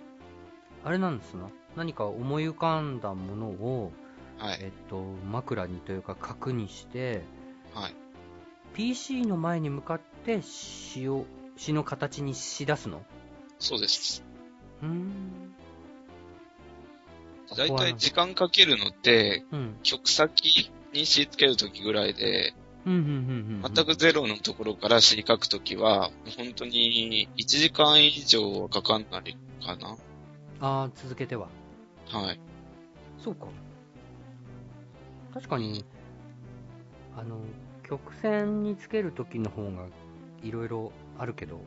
[0.84, 1.48] あれなんですな。
[1.76, 3.92] 何か思い浮かんだものを、
[4.38, 4.58] はい。
[4.60, 7.22] えっと、枕にというか角にして、
[7.72, 7.94] はい。
[8.74, 13.02] PC の前に向かって詩を、詩の形にし出すの？
[13.60, 14.24] そうです。
[14.82, 15.54] うーん。
[17.56, 19.78] だいたい時間かけるのって、うん。
[19.82, 22.54] 曲先に詩つけるときぐらいで。
[22.84, 29.96] 全くゼロのところから詩書くときは、本当に1時間以上はかかんないかな。
[30.60, 31.48] ああ、続けては。
[32.06, 32.40] はい。
[33.22, 33.48] そうか。
[35.34, 35.84] 確かに、
[37.14, 37.40] あの、
[37.82, 39.86] 曲線につけるときの方が
[40.42, 41.60] いろいろあるけど、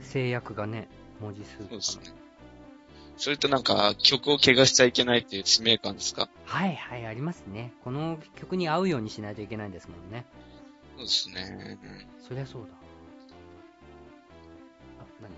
[0.00, 0.88] 制約がね、
[1.20, 2.19] 文字数とかのそうですね。
[3.22, 6.30] それとなんか、曲を怪我しちゃいけないっていう使命感ですか？
[6.46, 7.74] はいはい、ありますね。
[7.84, 10.24] この曲に合うようにしないといけないんですもんね。
[10.96, 11.78] そうですね。
[12.26, 12.68] そりゃそうだ。
[15.00, 15.30] あ、何？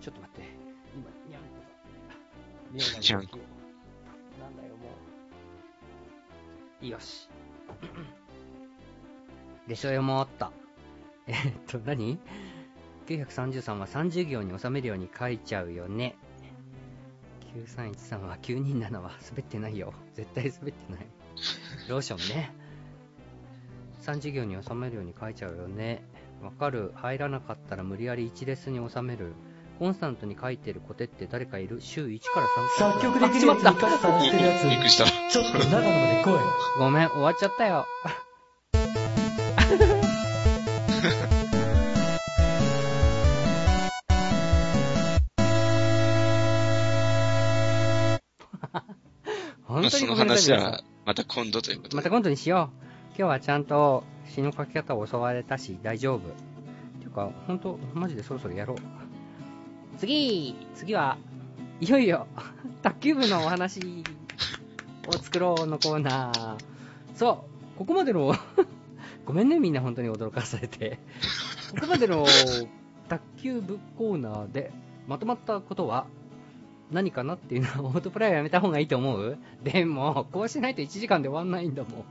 [0.00, 0.42] ちょっと待って。
[0.94, 1.48] 今、にゃんこ
[2.08, 2.72] が。
[2.72, 3.38] ににゃんこ
[4.40, 4.90] なんだよ、も
[6.80, 6.86] う。
[6.86, 7.28] よし。
[9.66, 10.52] でしょよもっと。
[11.26, 12.20] えーっと、何
[13.08, 16.14] ?933 は30行に収めるように書いちゃうよね。
[17.64, 19.92] 9313は927は滑ってないよ。
[20.14, 21.06] 絶対滑ってない。
[21.88, 22.54] ローションね。
[24.02, 26.04] 30行に収めるように書いちゃうよね。
[26.42, 26.92] わかる。
[26.94, 29.32] 入らなかったら無理やり1レスに収める。
[29.78, 32.46] コンスタントに書いてるコテって誰かいる週1から
[32.86, 34.64] 3作曲できるやつにカスタびしてるやつ。
[34.64, 35.04] びっくりした。
[35.04, 36.32] ちょっと長野まで来い。
[36.78, 37.86] ごめん、終わっちゃったよ。
[49.86, 51.96] まあ、その話は、また今度ということで。
[51.96, 52.86] また今度にしよう。
[53.10, 56.20] 今日はちゃんと詩の書き方を教われたし、大丈夫。
[56.98, 58.76] ていうか、本当マジでそろそろやろう。
[59.98, 61.18] 次次は、
[61.80, 62.26] いよいよ、
[62.82, 64.04] 卓球部のお話
[65.06, 66.56] を作ろうのコーナー。
[67.14, 68.34] そう、ここまでの、
[69.24, 70.98] ごめんね、みんな本当に驚かされて。
[71.70, 72.26] ここまでの
[73.08, 74.72] 卓球部コーナーで
[75.06, 76.06] まとまったことは
[76.90, 79.38] 何かなっていうのは オートプライはやめた方がいいと思う？
[79.62, 82.04] でも、こうしないと1時間で終わんないんだもん。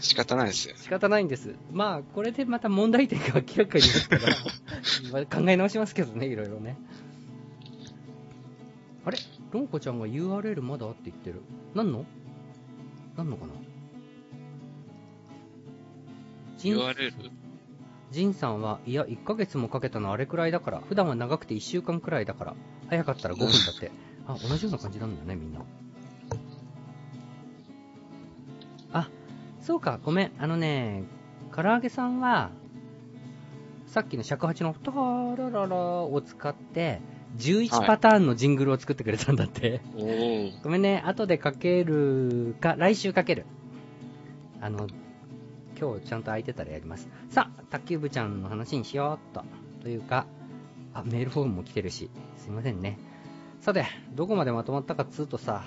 [0.00, 0.74] 仕方ないですよ。
[0.76, 1.54] 仕方ないんです。
[1.72, 4.36] まあ、これでまた問題点が明らかになったら、
[5.12, 6.76] まあ考え直しますけどね、いろいろね。
[9.04, 9.18] あれ？
[9.52, 11.40] ロンコちゃんが URL まだって言ってる。
[11.74, 12.04] 何の？
[13.16, 13.52] 何のかな
[16.58, 17.12] ？URL?
[18.10, 22.54] ジンさんは、いや、1ヶ月もかけたのあれくらいだから、普段は長くて1週間くらいだから、
[22.88, 23.90] 早かったら5分だって。
[24.26, 25.60] あ、同じような感じなんだね、みんな。
[28.92, 29.08] あ、
[29.60, 30.32] そうか、ごめん。
[30.38, 31.04] あのね、
[31.54, 32.50] 唐揚げさんは、
[33.86, 37.00] さっきの尺八のタラララを使って、
[37.38, 39.80] 11パターンのジングルを作ってくれたんだって。
[39.96, 40.62] おー。
[40.62, 43.46] ごめんね、後でかけるか、来週かける。
[44.60, 44.86] あの、
[45.78, 47.08] 今日ちゃんと空いてたらやります。
[47.30, 49.44] さあ、卓球部ちゃんの話にしようっと。
[49.82, 50.26] というか、
[50.94, 52.10] あ、メールフォームも来てるし、
[52.46, 52.98] すいませんね。
[53.60, 55.64] さて、どこまでまとまったかっつうとさ、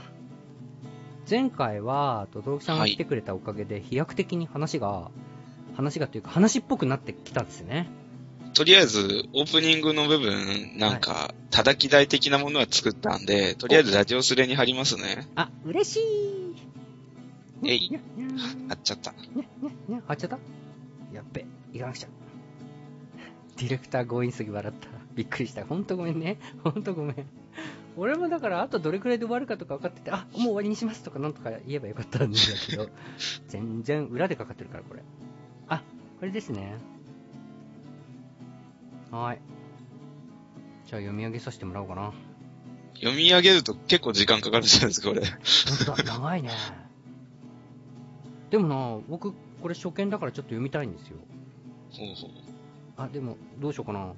[1.29, 5.11] 前回は、とさんが来てくれたおかげで、飛躍的に話が、
[5.75, 7.89] 話がというか話っぽくなってきたんですよね。
[8.53, 15.27] とりあえず、オープニングの部分、なんか、叩き台的なものは作ったんで、とりあえずラジオスレに貼りますね。
[15.35, 16.55] あ、嬉しい
[17.65, 17.99] えい
[18.69, 19.13] 貼っちゃった。
[20.07, 20.39] 貼っちゃった？
[21.13, 22.07] やっべ、行かなくちゃ。
[23.59, 24.87] ディレクター強引すぎ笑った。
[25.13, 25.65] びっくりした。
[25.65, 26.39] ほんとごめんね。
[26.63, 27.15] ほんとごめん。
[27.97, 32.37] 俺もだから、あとどれくらいで終わるかとか分かってて、あ、もう終わりにしますとかなんとか言えばよかったんだ
[32.69, 32.87] けど、
[33.49, 35.03] 全然裏でかかってるから、これ。
[35.67, 35.83] あ、
[36.19, 36.77] これですね。
[39.11, 39.39] はーい。
[40.85, 42.13] じゃあ読み上げさせてもらおうかな。
[42.95, 45.21] 読み上げると結構時間かかるじゃないですか、これ。
[45.21, 46.49] ほんとだ、長いね。
[48.51, 51.17] でもな、僕、これ初見だからちょっと読みたいんですよ。
[51.91, 52.48] ほうほう。
[52.99, 54.13] あ、でも、どうしようかな。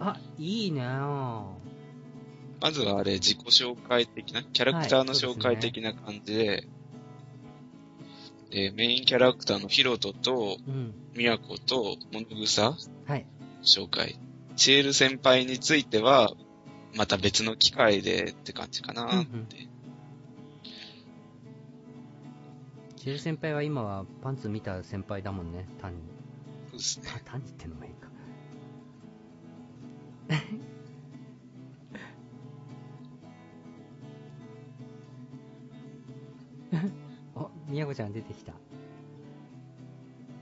[0.00, 0.80] あ、いいね
[2.60, 6.68] まずはあれ、自己紹介的な、キャラクターの紹介的な感じで、
[8.50, 10.94] で、メインキャラクターのヒロトと、うん。
[11.14, 12.76] ミヤコと、モノグサ
[13.06, 13.26] はい。
[13.62, 14.18] 紹介。
[14.56, 16.30] チエル先輩については、
[16.94, 19.14] また別の機会でって感じかなって。
[19.14, 19.77] うんうん
[22.98, 26.00] ジェル先輩は今はパンツ見た先輩だもんね、単に。
[26.68, 27.06] そうですね。
[27.24, 28.08] た単にってのもいいか。
[37.36, 38.52] お、みやこちゃん出てきた。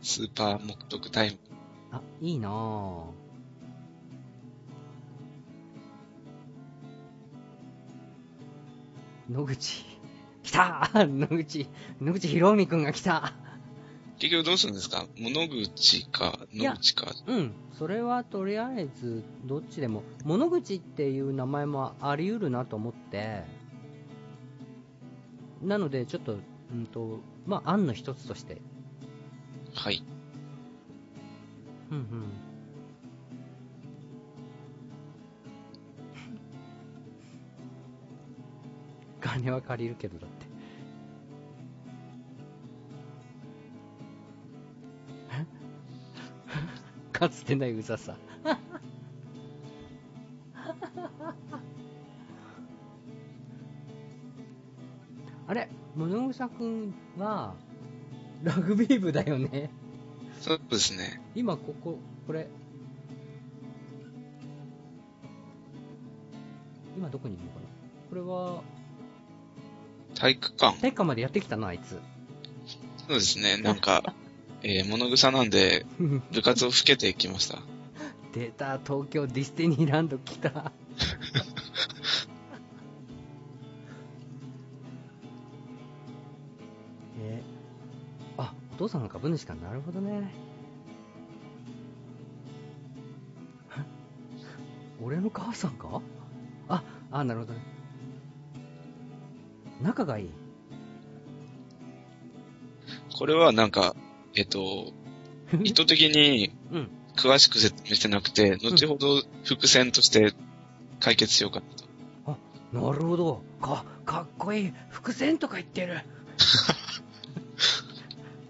[0.00, 1.38] スーパー目読タイム。
[1.92, 3.04] あ、いいなぁ。
[9.30, 9.95] 野口。
[10.46, 11.68] 来た野口、
[12.00, 13.32] 野口博美くんが来た
[14.18, 15.06] 結局どうするんですか？
[15.18, 17.12] 物口か、野口か。
[17.26, 23.42] うん、それはとりあえず、どっちでも、物口っていう名前もあり得るなと思って、
[25.62, 26.38] なので、ちょっと、
[26.72, 28.62] うんと、まあ、案の一つとして、
[29.74, 30.02] はい。
[31.90, 32.06] うんうん。
[39.20, 40.35] 金は借りるけどだって。
[47.18, 48.16] かつてないうざさ。
[55.48, 57.54] あれ、物草くんは、
[58.42, 59.70] ラグビー部だよね。
[60.40, 61.22] そうですね。
[61.34, 62.48] 今ここ、これ。
[66.96, 67.66] 今どこにいるのかな？
[68.10, 68.62] これは、
[70.14, 70.78] 体育館。
[70.80, 72.00] 体育館までやってきたな、あいつ。
[73.06, 73.56] そうですね。
[73.58, 74.14] なんか、
[74.62, 75.86] えー、物草なんで、
[76.32, 77.58] 部活を老けてきました。
[78.32, 80.72] 出た、東京ディスティニーランド来た。
[87.18, 89.54] えー、あ、お父さんの株主か。
[89.54, 90.34] なるほどね。
[95.02, 96.00] 俺の母さんか？
[96.68, 97.60] あ、あ、なるほどね。
[99.82, 100.30] 仲がいい。
[103.18, 103.94] これはなんか、
[104.36, 104.92] えっと、
[105.62, 106.90] 意図的にうん。
[107.16, 110.34] 詳しく説明してなくて、後ほど伏線として
[111.00, 111.86] 解決しようかなと。
[112.72, 113.42] なるほど。
[113.60, 114.72] か、かっこいい。
[114.90, 116.00] 伏線とか言ってる。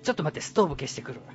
[0.03, 1.20] ちょっと待って、ストーブ消してくる。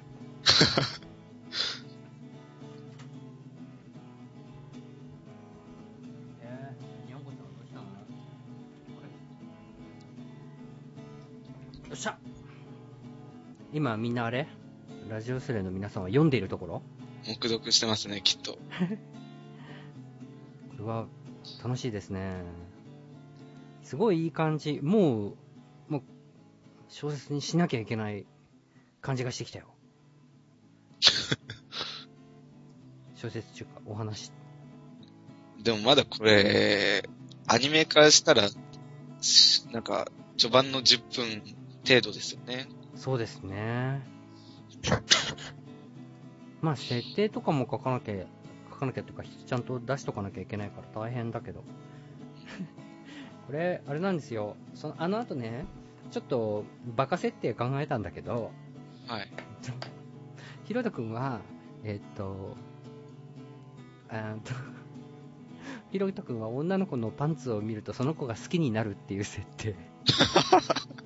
[11.90, 12.18] よっしゃ
[13.74, 14.48] 今みんなあれ？
[15.10, 16.82] ラジオスレの皆さんは読んでいるところ？
[17.26, 18.54] 目読してますね、きっと。
[18.54, 18.60] こ
[20.80, 21.06] れは
[21.64, 22.44] 楽しいですね。
[23.84, 24.80] すごいいい感じ。
[24.82, 25.36] もう、
[25.88, 26.04] もう、
[26.90, 28.26] 小説にしなきゃいけない
[29.02, 29.68] 感じがしてきたよ。
[33.16, 34.32] 小説中か、お話。
[35.62, 37.08] でもまだこれ、
[37.48, 38.50] アニメ化したら、
[39.22, 41.44] しなんか、序盤の10分
[41.88, 42.68] 程度ですよね。
[42.96, 44.02] そうですね。
[46.62, 48.26] まあ、設定とかも書かなきゃ、
[48.70, 51.64] 書かなきゃというか、ちゃんと出しとかなきゃいけないから大変だけど。
[53.48, 54.56] これ、あれなんですよ。
[54.74, 55.66] その、あの後ね、
[56.12, 58.52] ちょっと、バカ設定考えたんだけど、
[59.08, 59.32] はい。
[60.66, 61.42] ひろとくんは、
[61.84, 62.56] えっと、
[64.10, 64.54] あーと、
[65.92, 69.76] ひろとくんは女の子のパンツを見るとその子が好きになるっていう設定。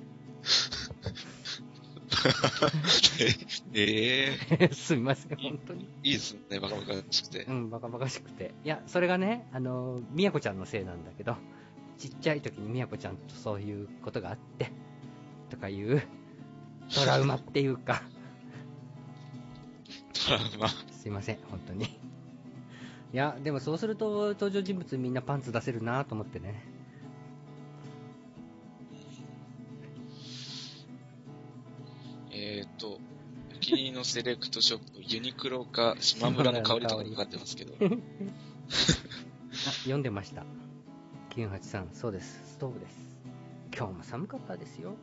[3.74, 5.84] ええ すみません、本当に。
[6.02, 7.52] いいですね、バカバカしくてう。
[7.52, 8.54] ん、バカバカしくて。
[8.64, 11.36] いや、それがね、あの、みやこちゃんのせいなんだけど、
[11.98, 14.70] ちっちゃい時にみやこちゃんとそういうことがあって、
[15.50, 16.02] とかいう、
[16.94, 18.02] トラウマっていうか、
[20.26, 20.68] トラウマ。
[20.68, 21.84] すいません、本当に。
[21.84, 26.75] いや、でもそうすると登場人物みんなパンツ出せるなと思ってね。
[33.66, 37.74] お気に入りのセレクトショップ、ユニクロか島村の香りとかかかってますけど。
[37.82, 37.88] あ、
[39.82, 40.44] 読んでました。
[41.30, 42.40] 983、そうです。
[42.52, 42.94] ストーブです。
[43.76, 44.94] 今日も寒かったですよ。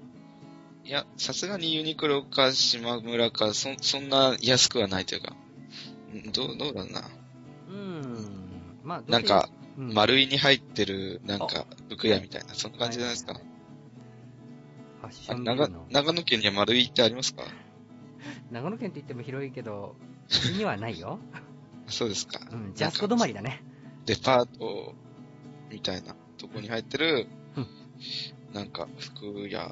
[0.86, 5.36] いや、さすがにユニクロか島村か、そ、そんな安くはないというか。
[6.14, 7.02] んどう、どうだろうな。
[7.02, 8.80] うーん。
[8.84, 13.42] まあ、なんか、うん丸いに入ってる、なんか、服屋みたいな、そんな感じじゃないですか？
[15.36, 15.88] 長の。
[15.90, 17.44] 長野県には丸いってありますか？
[18.52, 19.96] 長野県って言っても広いけど、
[20.28, 21.20] うちにはないよ。
[21.88, 22.40] そうですか。
[22.52, 23.64] うん、ジャスコ止まりだね。
[24.06, 24.96] デパート
[25.70, 27.68] みたいなとこに入ってるうん、
[28.54, 29.72] なんか服や、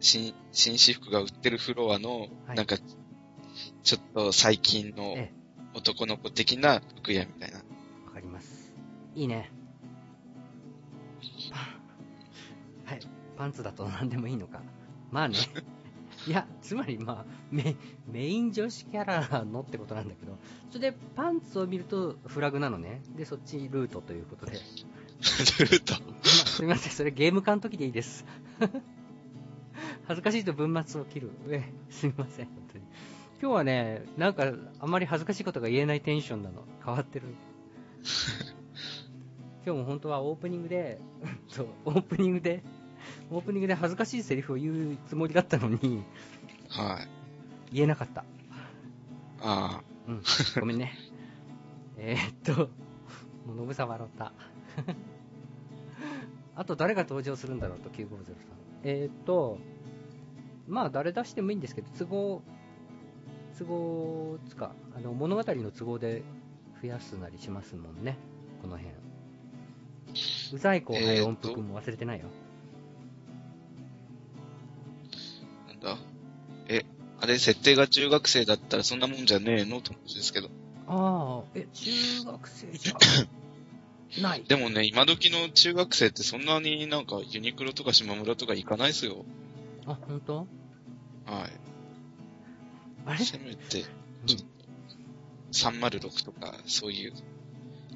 [0.00, 2.76] 新、紳士服が売ってるフロアの、はいなんか、
[3.82, 5.32] ちょっと最近のえ
[5.74, 7.58] 男の子的な服屋みたいな。
[7.58, 7.62] わ
[8.12, 8.74] かります。
[9.14, 9.50] いいね。
[12.84, 13.00] はい。
[13.36, 14.60] パンツだと何でもいいのか。
[15.10, 15.36] まあね。
[16.26, 20.38] いや、つまりまあ、メメイン女子キャラのってことなんだけど、
[20.70, 23.02] それでパンツを見るとフラグなのね。
[23.16, 24.52] で、そっちルートということで。
[24.52, 25.94] ルート。
[26.02, 28.24] まあすみません、それゲーム化の時でいいです。
[30.06, 31.30] 恥ずかしいと文末を切る。
[31.48, 32.84] え、すみません、本当に。
[33.40, 36.64] 今日はね、なんか、あまり恥ずかしいことが言えないテンションなの。
[36.84, 37.26] 変わってる。
[39.66, 41.00] 今日も本当はオープニングで、
[41.84, 42.62] オープニングで、
[43.32, 46.04] オープニングで恥ずかしいセリフを言うつもりだったのに、
[46.68, 47.08] はい。
[47.74, 48.24] 言えなかった。
[49.40, 50.22] あうん、
[50.60, 50.92] ごめんね。
[51.96, 52.68] えーっと、
[53.46, 54.32] もうノブさん笑った。
[56.54, 58.36] あと誰が登場するんだろうと、950さん。
[58.84, 59.58] えーっと、
[60.68, 62.42] まあ誰出してもいいんですけど、都合、
[63.58, 66.22] 都合つか、あの物語の都合で
[66.82, 68.18] 増やすなりしますもんね、
[68.60, 68.94] この辺。
[70.52, 72.26] うざい後輩音符君も忘れてないよ。
[72.26, 72.41] あ、
[76.68, 76.84] え、
[77.20, 80.50] あれ、設定が中学生だったらそんなもんじゃねえのってことですけど。
[80.86, 81.90] ああ、え、中
[82.24, 82.94] 学生じゃ
[84.20, 84.44] ない。
[84.44, 89.24] でもね、今時の中学生ってそんなになんかユニクロとか島村とか行かないっすよ。
[89.86, 90.36] あ、本当？
[90.38, 90.48] はい。
[93.06, 93.24] あれ？
[93.24, 93.82] せめて、
[94.26, 94.44] ちょっと、
[95.52, 97.12] 306とか、そういう、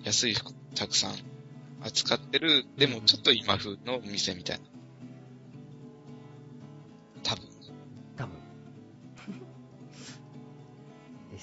[0.05, 1.15] 安い服たくさん
[1.83, 4.65] 扱ってる、でもちょっと今風のお店みたいな。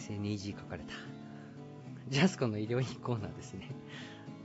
[0.10, 0.94] SNEG 書かれた。
[2.10, 3.70] ジャスコの医療品コーナーですね。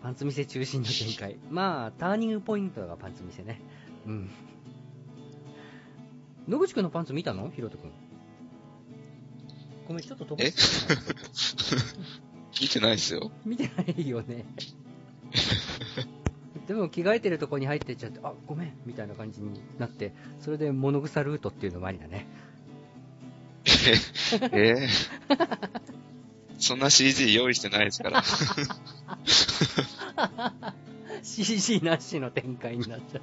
[0.03, 1.37] パンツ店中心の展開。
[1.51, 3.61] まあターニングポイントがパンツ店ね。
[4.07, 4.31] うん。
[6.47, 7.51] 野口くんのパンツ見たの？
[7.51, 7.93] ヒロトくん。
[9.89, 10.95] ごめんちょっと飛ばえして。
[12.63, 13.31] 見てないっすよ。
[13.45, 14.45] 見てないよね。
[16.67, 22.27] でも着替えてるとこに入ってっちゃってあごめんみたいな感じになってそれで物草ルートっていうのもありだね
[24.53, 24.89] ええ
[26.59, 28.23] そんな CG 用意してないですから。
[31.23, 33.23] CG なしの展開になっちゃう。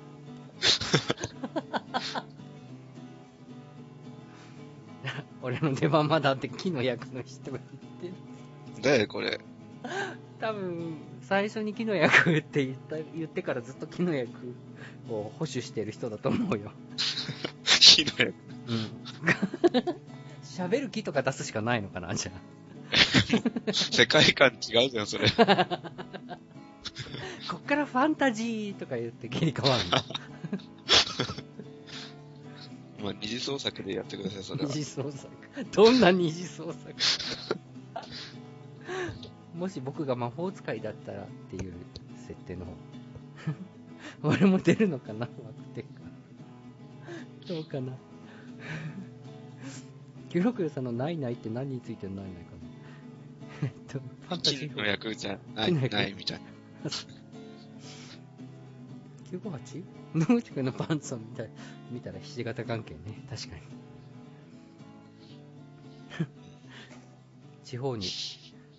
[5.42, 7.62] 俺の出番まだあって木の役の人が言っ
[8.02, 8.14] てる。
[8.82, 9.40] だよ、これ？
[10.40, 14.30] 多分、最初に木の役って言った言ってからずっと木の役
[15.10, 16.72] を保守してる人だと思うよ。
[17.80, 18.34] 火の役。
[18.68, 19.96] うん。
[20.56, 23.74] 喋る木とか出すしかないのかな、じゃあ。
[23.74, 25.28] 世界観違うじゃん、それ。
[27.50, 29.98] こっからファンタジーとか言って切り替わるの。
[33.04, 34.72] まあ、二次創作でやってください、それ二は。
[34.72, 35.28] 次創作。
[35.74, 36.96] どんな二次創作？
[39.54, 41.74] もし僕が魔法使いだったらっていう
[42.28, 42.72] 設定の方。
[44.24, 45.34] 俺も出るのかな枠
[45.74, 45.90] 手か。
[47.48, 47.98] どうかな。
[50.30, 52.58] キュロクヨさんのないないって何についてのないないかな。
[53.64, 56.40] えっと、ファンタジー木の役じゃない、ないみたい
[56.84, 56.90] な。
[59.32, 59.84] 958?
[60.16, 61.44] 野口くんのパンツを見た
[61.92, 63.00] 見たらひし形関係ね。
[63.30, 63.62] 確かに。
[67.64, 68.08] 地方に。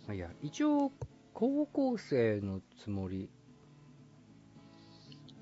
[0.07, 0.93] まあ、いや、一応、
[1.35, 3.29] 高校生のつもり。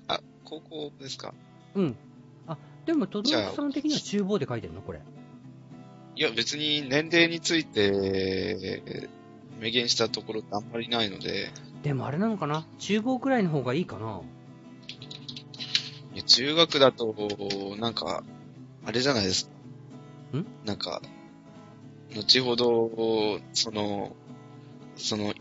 [0.07, 1.33] あ、高校ですか？
[1.75, 1.95] うん。
[2.47, 4.81] あ、でも、都道じゃあ府さん的には厨房で書いてるの？
[4.81, 5.01] これ。
[6.17, 8.81] いや、別に年齢について、
[9.59, 11.49] 明言したところってあんまりないので、
[11.83, 12.65] でもあれなのかな？
[12.79, 14.21] 厨房くらいの方がいいかな
[16.13, 17.13] いや中学だと、
[17.77, 18.23] なんか、
[18.85, 19.49] あれじゃないです
[20.31, 20.37] か。
[20.37, 20.45] ん？
[20.65, 21.01] なんか、
[22.15, 24.15] 後ほど、その、
[24.95, 25.33] その、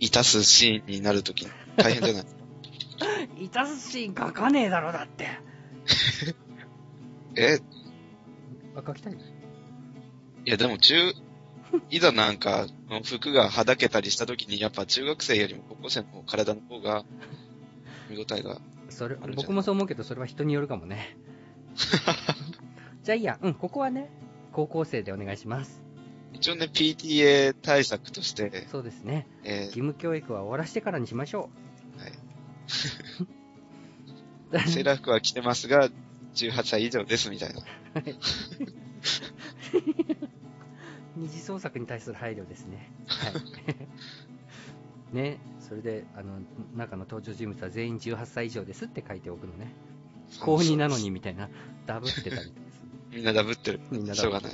[0.00, 1.46] いたすシーンになるとき
[1.76, 2.42] 大変じゃないですか。
[3.40, 5.28] いたすシーン書かねえだろ、だって。
[7.36, 7.60] え、
[8.74, 9.16] あ、書きたい
[10.46, 10.94] いやでも中、
[11.90, 12.68] いざなんか、
[13.04, 17.04] 服がはだけたりしたときに、やっぱ中学生よりも高校生の体の方が、
[18.08, 21.16] 見応えが、それ僕もそう思うけど、それは人によるかもね。
[23.02, 24.08] じゃあいいや、うん、ここはね、
[24.52, 25.82] 高校生でお願いします。
[26.32, 29.26] 一応ね、PTA 対策として、そうですね。
[29.42, 34.68] え義務教育は終わらしてからにしましょーはい、う。
[34.70, 35.90] セーラー服は着てますが、
[36.34, 37.62] 18歳以上ですみたいな。
[41.16, 42.90] 二次創作に対する配慮ですね。
[43.06, 43.32] はい。
[45.14, 46.40] ね、それで、あの、
[46.74, 49.72] 中の登場人物は全員18歳以上ですって書いておくのね。
[50.40, 51.48] 高2なのにみたいな、
[51.86, 53.16] ダブってたりとかする。
[53.16, 53.80] みんなダブってる。
[53.90, 54.52] みんなしょうがない。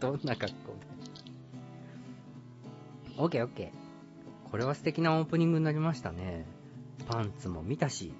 [0.00, 0.94] どんな格好で。
[3.16, 4.50] オッケーオッケー。
[4.50, 6.44] これは素敵なオープニングになりましたね。
[7.08, 8.12] パンツも見たし、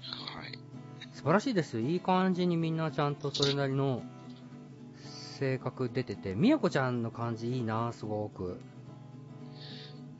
[0.00, 0.58] はい。
[1.12, 1.86] 素晴らしいですよ。
[1.86, 4.02] いい感じにみんなちゃんとそれなりの
[5.36, 8.58] 性格出てて、みやこちゃんの感じいいな、すごく。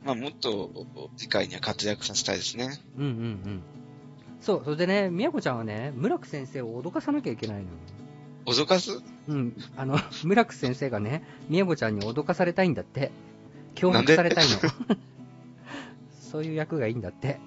[0.03, 0.85] まあ、もっと
[1.17, 2.69] 次回には活躍させたいですね。
[2.97, 3.13] うんうんう
[3.49, 3.61] ん。
[4.39, 7.67] そう、それでね、みやこちゃんはね、村木先生を脅かさなきゃいけないのよ。
[8.45, 9.01] 脅かす？
[9.27, 13.11] うん、あの、 村木先生がね、みやこちゃんに脅かされたいんだって。
[13.75, 14.55] 脅迫されたいの。
[16.21, 17.39] そういう役がいいんだって。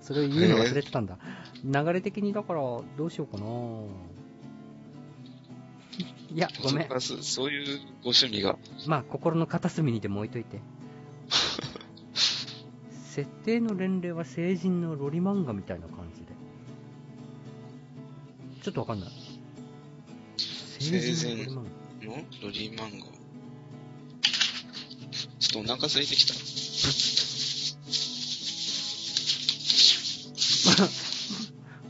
[0.00, 1.18] それを言うの忘れてたんだ。
[1.64, 2.60] 流れ的にだから、
[2.96, 3.46] どうしようかな
[6.34, 6.88] いや、ごめん脅。
[6.88, 8.58] かすそういうご趣味が。
[8.86, 10.60] まあ、心の片隅にでも置いといて。
[13.10, 16.28] 設定の年齢は成人のロリ漫画みたいな感じで。
[18.62, 19.10] ちょっとわかんない。
[20.78, 21.64] 成人の
[22.42, 23.06] ロリ漫画。
[25.38, 26.34] ちょっとお腹空いてきた。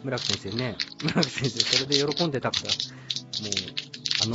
[0.05, 0.77] 村木先生ね。
[1.03, 3.88] 村木先生、それで喜んでたから、もう、
[4.23, 4.35] あの、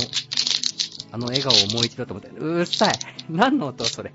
[1.12, 2.94] あの笑顔をもう一度と思って、うっさい
[3.30, 4.12] 何の音それ。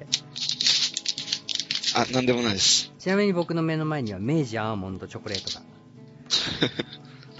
[1.96, 2.92] あ、なんでもないです。
[3.00, 5.66] ちなみに僕の目の前には明治アーモンドチョコレートが。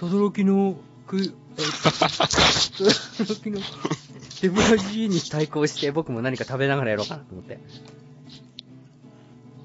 [0.00, 0.76] 轟の、
[1.06, 1.62] く、え、
[3.24, 3.60] 轟の、
[4.40, 7.58] デブラジーに対抗して僕も何か食べながらやろうかなと思って。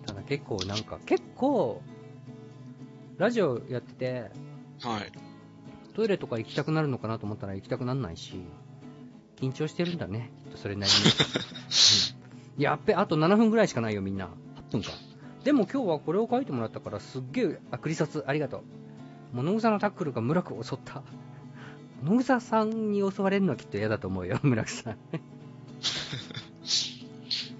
[0.05, 1.81] ただ結構なんか、結構、
[3.17, 4.31] ラジオやってて、
[4.81, 5.11] はい。
[5.95, 8.39] トイレとか行きたくなるのかなと思ったら行きたくなんないし、
[9.37, 10.97] 緊張してるんだね、きっとそれなりに。
[12.19, 12.25] うん
[12.57, 14.29] やっべ、あと7分ぐらいしかないよ、みんな。
[14.69, 14.91] 8分か。
[15.43, 18.63] でも今日はこれを書いてもらったから、すっげえ、あ、クリサツ、ありがとう。
[19.33, 21.03] 物草のタックルが村木を襲った。
[22.01, 24.97] 物草さんに襲われるのはきっと嫌だと思うよ、村木さん。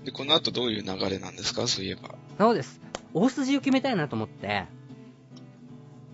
[0.06, 2.16] で、この後どういう流れなんですかそういえば。
[2.38, 2.80] そうです。
[3.14, 4.66] 大筋を決めたいなと思って、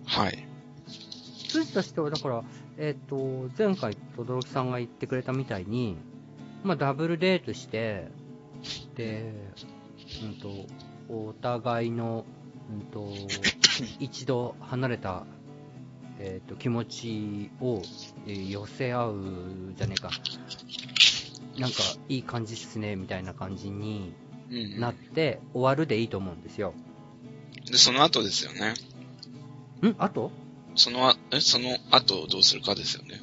[0.06, 0.48] はい。
[1.52, 2.44] 筋としては、だから、
[2.78, 5.96] えっ、と、前回、轟さんが言ってくれたみたいに、
[6.64, 8.08] まあ、ダブルデートして、
[8.96, 9.34] で、
[10.22, 10.66] うんと、
[11.08, 12.24] お互いの、
[12.70, 13.08] うんと、
[14.00, 15.26] 一度離れた、
[16.18, 17.82] えっ、と、気持ちを、
[18.26, 19.14] えー寄せ合う
[19.76, 20.10] じゃねえか。
[21.58, 21.76] なんか、
[22.08, 24.14] いい感じっすね、みたいな感じに
[24.50, 24.80] うん。
[24.80, 26.74] なって、終わるでいいと思うんですよ。
[27.70, 28.74] で、その後ですよね。
[29.82, 29.94] ん？
[29.98, 30.30] あと
[30.74, 33.20] そのあ、え、その後どうするかですよね。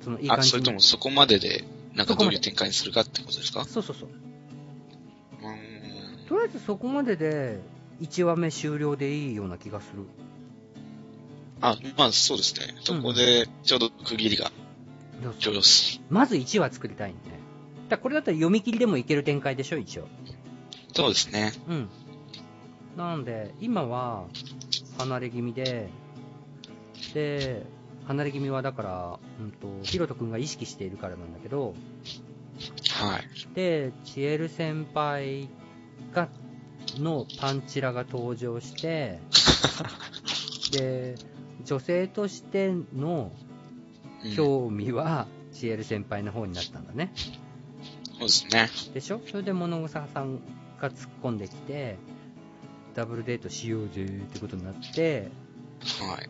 [0.00, 3.64] あ、そのいい感じにそれともそこまでで、なんかどういう展開にするかってことですか？
[3.64, 4.08] そうそうそう。
[4.08, 6.26] うーん。
[6.26, 7.60] とりあえずそこまでで
[8.00, 10.04] 1話目終了でいいような気がする。
[11.60, 12.74] あ、まあそうですね。
[12.82, 14.50] そこで、ちょうど区切りが
[15.38, 16.00] ちょうどす。
[16.10, 17.30] まず1話作りたいんで。
[17.30, 17.38] だか
[17.90, 20.08] らこれだったら読み切りでもいける展開でしょ、一応。
[20.94, 21.52] そうですね。
[21.68, 21.88] うん。
[22.96, 24.24] なので、今は
[24.98, 25.88] 離れ気味で、
[27.14, 27.64] で、
[28.06, 31.74] 離れ気味はだから、うんと、ヒロト君が意識しているからなんだけど、
[33.00, 33.54] はい。
[33.54, 35.48] で、チエル先輩
[36.12, 36.28] が、
[36.98, 39.18] のパンチラが登場して、
[40.72, 41.14] で、
[41.64, 43.32] 女性としての
[44.24, 47.12] うん興味は、チエル先輩の方になったんだね。
[48.12, 48.68] そうですね。
[48.94, 49.20] でしょ？
[49.30, 50.40] それで物草さん
[50.80, 51.96] が突っ込んできて、
[52.94, 55.30] ダブルデートしようぜってことになって、
[56.00, 56.28] はい。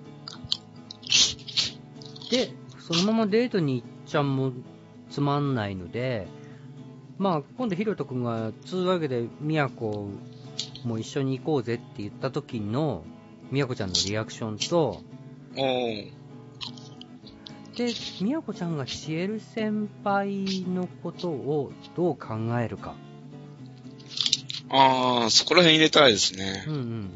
[2.34, 4.52] で、そのままデートに行っちゃも
[5.08, 6.26] つまんないので、
[7.16, 10.08] まあ、今度ヒロト君が、つうわけで、みやこ
[10.84, 13.04] も一緒に行こうぜって言った時の、
[13.52, 15.00] みやこちゃんのリアクションと。
[17.76, 22.96] で、みやこちゃんがチエル先輩のことをどう考えるか。
[24.70, 26.74] あー、そこら辺入れたいですねうん。
[26.74, 27.10] うんうん。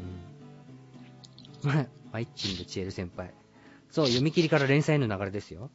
[1.63, 3.33] まあ、マイッチンでチエル先輩。
[3.91, 5.71] そう、読み切りから連載の流れですよ。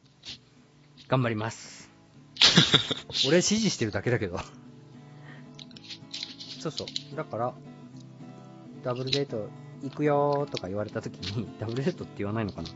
[1.08, 1.90] 頑張ります。
[3.26, 4.38] 俺指示してるだけだけど。
[6.60, 7.16] そうそう。
[7.16, 7.54] だから、
[8.82, 9.48] ダブルデート
[9.82, 12.68] 行くよーとか言われた時に、ダブルデートって言わないのかな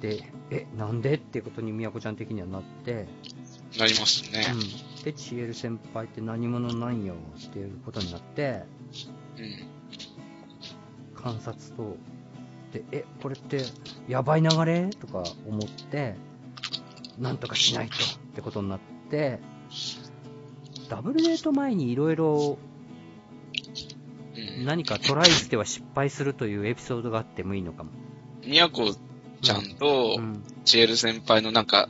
[0.00, 3.06] で、え、なんでってことにみやこちゃん的にはなって、
[3.78, 4.46] なりますね。
[4.52, 5.04] うん。
[5.04, 8.64] で、チエル先輩って何者なんよっていうことになって、
[9.36, 11.22] うん。
[11.22, 11.96] 観察と、
[12.72, 13.64] で、え、これって、
[14.08, 14.88] やばい流れ？
[14.90, 16.16] とか思って、
[17.18, 17.98] なんとかしないとっ
[18.34, 19.40] てことになって、
[20.88, 22.58] ダブルデート前にいろいろ
[24.36, 24.64] うん。
[24.64, 27.90] 何かトライしては失敗するというエピソードがあってもいいのかも。
[28.46, 28.94] みやこ
[29.42, 30.42] ちゃんとう、ん。
[30.64, 31.88] チエル先輩のなんか、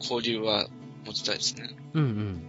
[0.00, 0.68] 交流は
[1.04, 1.76] 持ちたいですね。
[1.94, 2.42] うんうん。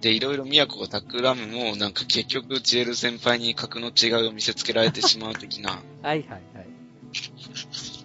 [0.00, 6.63] で、いろいろ宮古が企むも、なんか結局、ジエル先輩に格の違いを見せつけられてしまう的な、 はいはいはい。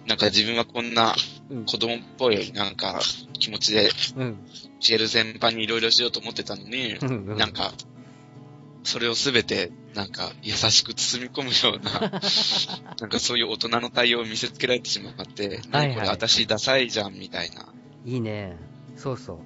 [0.06, 1.14] なんか自分はこんな
[1.50, 1.64] うん。
[1.64, 3.00] 子供っぽい、なんか、
[3.38, 4.38] 気持ちで、うん。
[4.78, 6.96] ジエル先輩にいろいろしようと思ってたのに、
[7.36, 7.72] なんか、
[8.84, 12.20] それをすべて、なんか、優しく包み込むような、
[13.00, 17.72] なんかそういう大人の対応を見せつけられてしまって、はいはい何これ私ダサいじゃん、みたいな。
[18.04, 18.56] いいね。
[18.96, 19.38] そうそう。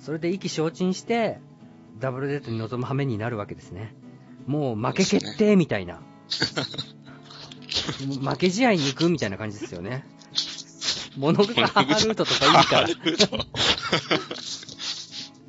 [0.00, 1.38] それで意気消沈して、
[2.00, 3.94] ダブルデートに臨む羽目になるわけですね。
[4.46, 6.02] もう負け決定みたいな。
[8.20, 10.04] 負け試合に行くみたいな感じですよね。
[11.16, 12.88] 物草ハールートとかいいから。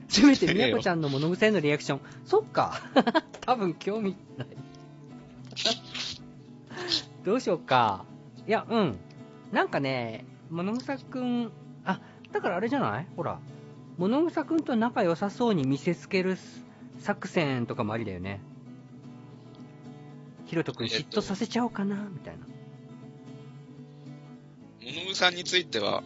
[0.09, 2.01] せめてみやこちゃんの物草へのリアクション。
[2.25, 2.79] そっか。
[3.41, 4.47] 多分興味ない。
[7.25, 8.05] どうしようか。
[8.47, 8.97] いや、うん。
[9.51, 11.51] なんかね、物草くん、
[11.85, 11.99] あ、
[12.31, 13.07] だからあれじゃない？
[13.15, 13.39] ほら。
[13.97, 16.37] 物草くんと仲良さそうに見せつける
[16.99, 18.41] 作戦とかもありだよね。
[20.45, 22.45] ひろとくん嫉妬させちゃおうかな、みたいな。
[24.85, 26.03] 物具さんについては、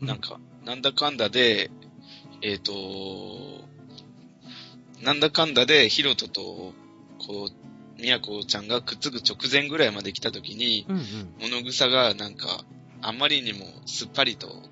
[0.00, 1.70] なんか、なんだかんだで、
[2.42, 2.72] えっ、と、
[5.02, 6.72] なんだかんだで、ヒロトと、
[7.18, 11.04] こう、みやこちゃんがくっつく直前ぐらいまで来た時に、うんうん。
[11.40, 12.64] 物草がなんか、
[13.00, 14.62] あんまりにもすっぱりと、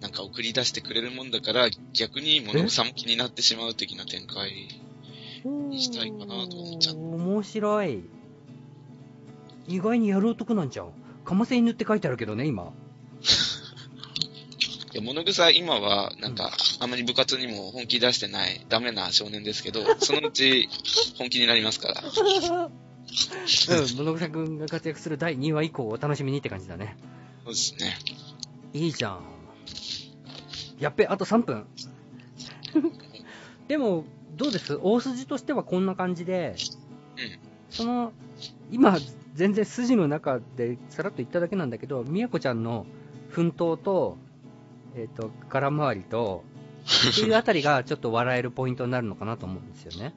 [0.00, 4.80] なんか送り出してくれるもんだから、逆に物草も気になってしまう的な展開。
[5.48, 8.04] にしたいかなと思っちゃうおー面白い。
[9.68, 10.92] 意外にやる男なんじゃん。
[11.24, 12.72] かませ犬って書いてあるけどね、今。
[14.92, 20.68] いや、物草今は、なんか、あんまり部活にも本気出してない、ダメな少年ですけど、そのうち、
[21.16, 22.02] 本気になりますから。
[22.02, 22.08] うん、
[23.96, 26.96] 物草くんが活躍する第2話以降をお楽しみにって感じだね。
[27.44, 27.96] そうですね。
[28.72, 29.20] いいじゃん。
[30.80, 31.66] やっべ、あと3分。
[33.68, 34.04] でも、
[34.40, 34.78] どうです？
[34.80, 36.56] 大筋としてはこんな感じで、
[37.18, 37.38] うん。
[37.68, 38.12] その、
[38.70, 38.96] 今、
[39.34, 42.86] 全然筋の中でさらっと言っただけなんだけど、みやこちゃんの
[43.28, 44.16] 奮闘と、
[44.96, 46.42] えっ、と、空回りと、
[47.12, 50.14] っていうあたりが ちょっと笑えるポイントになるのかなと思うんですよね。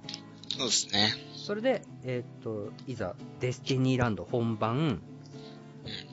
[0.47, 1.09] そうですね。
[1.35, 5.01] それで、えっ、と、いざ、デスティニーランド本番、うん。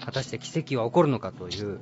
[0.04, 1.78] 果たして奇跡は起こるのかという、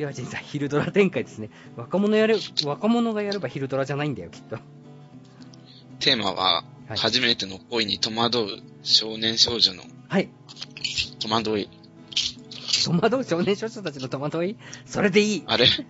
[0.00, 1.50] キュアジンさん、ヒルドラ展開ですね。
[1.76, 4.56] 若者やる、若者がやればヒルドラじゃないんだよ、きっと。
[5.98, 8.46] テーマは、はい初めての恋に戸惑う
[8.82, 10.30] 少年少女のはい。
[11.18, 11.68] 戸惑い。
[12.82, 14.56] 戸惑う少年少女たちの戸惑い？
[14.86, 15.42] それでいい。
[15.46, 15.66] あれ？
[15.66, 15.84] 素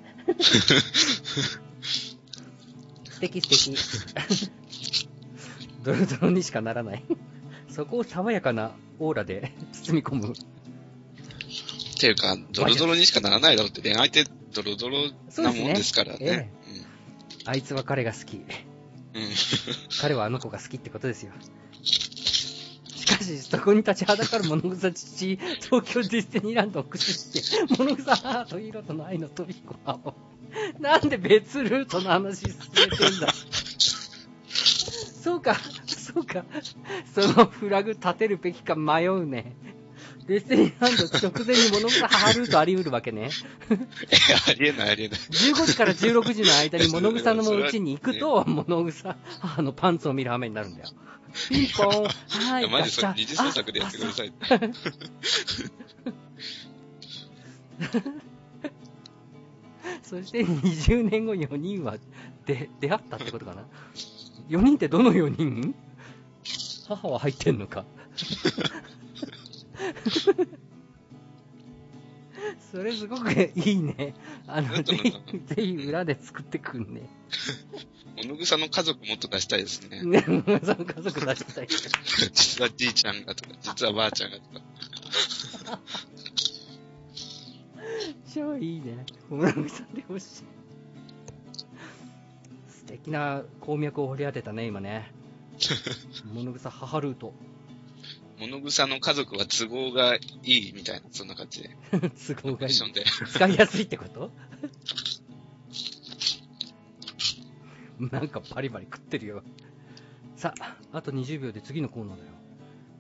[3.20, 4.50] 敵素敵。
[5.84, 7.04] ドロドロにしかならない。
[7.68, 10.34] そこを爽やかなオーラで包み込む。
[12.01, 14.24] っていうか、ドロドロにしかならないだろうって恋愛って
[14.55, 16.51] ドロドロなもんですからね。
[17.44, 18.36] あいつは彼が好き。
[18.36, 18.42] うん。
[18.42, 19.28] うん。
[20.01, 21.32] 彼はあの子が好きってことですよ。
[21.82, 30.14] しかし、そこに立ちはだかる物草父、東京ディズニーランドを駆使して、物草ハートヒーローとの愛の飛び子を、
[30.78, 33.28] なんで別ルートの話進めてんだ。
[35.22, 35.55] そうか、
[35.86, 36.46] そうか。
[37.14, 39.55] そのフラグ立てるべきか迷うね。
[40.30, 43.30] ディズニーランド直前に物草ハールートあり得るわけね。
[43.68, 43.74] え、
[44.48, 45.18] ありえないありえない。
[45.18, 50.88] 15時から16時の間に物草のうちに行くと、物草、母のパンツを見る羽目になるんだよ。
[51.48, 54.32] ピンポン、はいマジそれ二次創作でやってください。
[60.04, 61.96] そして20年後4人は
[62.46, 63.64] で出会ったってことかな。
[64.48, 65.74] 4人ってどの4人？
[66.86, 67.84] 母は入ってんのか。
[72.70, 74.14] それすごくいいね。
[74.47, 75.12] あの、 ぜひ、
[75.47, 77.03] ぜひ裏で作ってくんね。
[78.16, 80.03] 物草の家族もっと出したいですね。
[80.05, 80.61] ね、その家
[81.03, 81.66] 族出したい。
[81.68, 85.80] 実はじいちゃんがとか、実はばあちゃんがとか。
[88.32, 89.05] 超いいね。
[89.28, 90.26] 小村美さんで欲しい。
[92.68, 95.12] 素敵な鉱脈を掘り当てたね、今ね。
[96.32, 97.34] 物草母ルート。
[98.41, 101.76] 物草の家族は都合がいいみたいな、そんな感じで。
[102.34, 102.72] 都合がいい。
[102.72, 104.30] 使いやすいってこと？
[108.11, 109.43] なんかバリバリ食ってるよ。
[110.36, 112.30] さあ、あと20秒で次のコーナーだよ。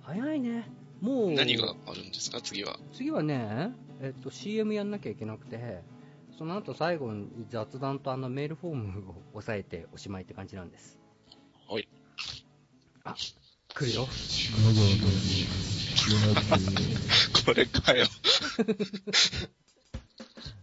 [0.02, 0.68] 早いね。
[1.00, 2.78] もう、何があるんですか、次は。
[2.92, 3.72] 次はね、
[4.02, 5.82] えっと、CM やんなきゃいけなくて、
[6.36, 10.98] その後最後に雑談とあのメールフォームを押さえておしまいって感じなんです。
[11.68, 11.88] はい。
[13.04, 13.14] あ、
[13.74, 14.08] 来るよ。
[17.44, 18.06] これかよ。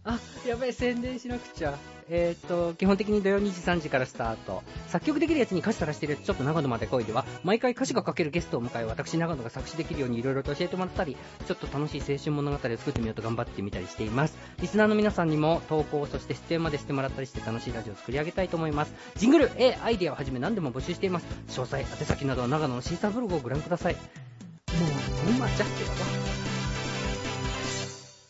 [0.04, 1.78] あ、やべえ、宣伝しなくちゃ。
[2.10, 4.62] えっ、と、基本的に土曜2時3時からスタート。
[4.86, 14.38] 作曲できるやつに歌詞さらしてるやつ、ちょっと長野まで来いでは、毎回歌詞が書けるゲストを迎え、私長野が作詞できるようにいろいろと教えてもらったり、ちょっと楽しい青春物語を作ってみようと頑張ってみたりしています。
[14.60, 18.94] リスナーの皆さんにも投稿、そして出演までしてもらったりして楽しいラジオを作り上げたいと思います。
[19.16, 21.26] ジングル、A、アイディアをはじめ何でも募集しています。
[21.48, 23.94] 詳細、宛先などは長野のシーサーブログをご覧ください。
[23.94, 25.88] もう、今じゃってよ。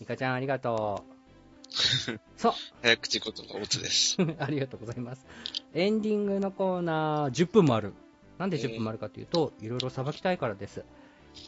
[0.00, 1.17] ミカちゃん、ありがとう。
[2.36, 2.52] そう。
[2.82, 4.16] 早口言葉、オツです。
[4.38, 5.24] ありがとうございます。
[5.74, 7.92] エンディングのコーナー、10分もある。
[8.38, 10.84] なんで10分もあるかというと、いろいろさばきたいからです。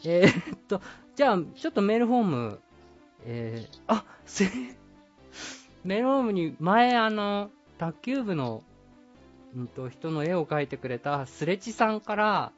[0.05, 0.81] えー、っと、
[1.15, 2.59] じゃあ、ちょっとメールフォーム、
[3.25, 4.49] えー、あ、せ、
[5.83, 8.63] メールフォームに前、あの、卓球部の、
[9.55, 12.51] うんと、人の絵を描いてくれたスレチさんから、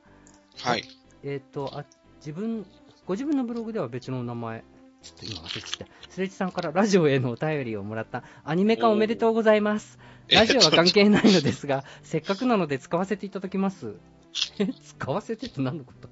[0.60, 0.84] はい。
[1.24, 1.86] えーっと、あ、
[2.18, 2.66] 自分、
[3.06, 4.64] ご自分のブログでは別のお名前、
[5.04, 5.94] ちょっと今忘れちゃった。
[6.10, 10.00] スレチさんからラジオへのお便りをもらったアニメ化おめでとうございます。
[10.30, 13.96] ラジオは関係ないのですが、せっかくなので使わせていただきます。
[14.60, 16.08] え使わせてって何のこと？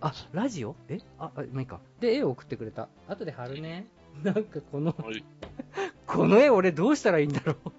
[0.00, 0.74] あ、ラジオ？
[0.88, 1.80] えあ、あまあいいか。
[2.00, 2.88] で、絵を送ってくれた。
[3.06, 3.86] 後で貼るね。
[4.24, 5.22] なんかこの、はい
[6.06, 7.72] この絵俺どうしたらいいんだろう。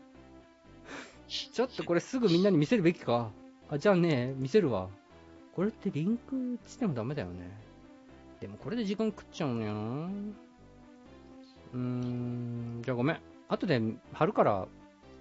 [1.28, 3.32] ちょっとこれすぐみんなに見せるべきか。
[3.70, 4.90] あ、じゃあね、見せるわ。
[5.56, 7.71] これってリンクしてもダメだよね。
[8.42, 9.82] でもこれで時間食っちゃうんだよな。
[11.74, 13.20] うーん、じゃあごめん。
[13.48, 13.80] 後で
[14.14, 14.68] 貼るから、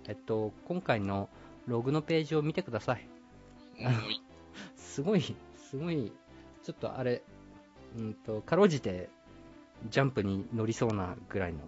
[0.09, 1.29] えっと、今回の
[1.67, 3.07] ログのページを見てください。
[4.75, 6.13] すごい、すごい、
[6.63, 7.23] ちょっとあれ、
[7.99, 9.11] うんと、かろうじて、
[9.91, 11.61] ジャンプに乗りそうなぐらいの、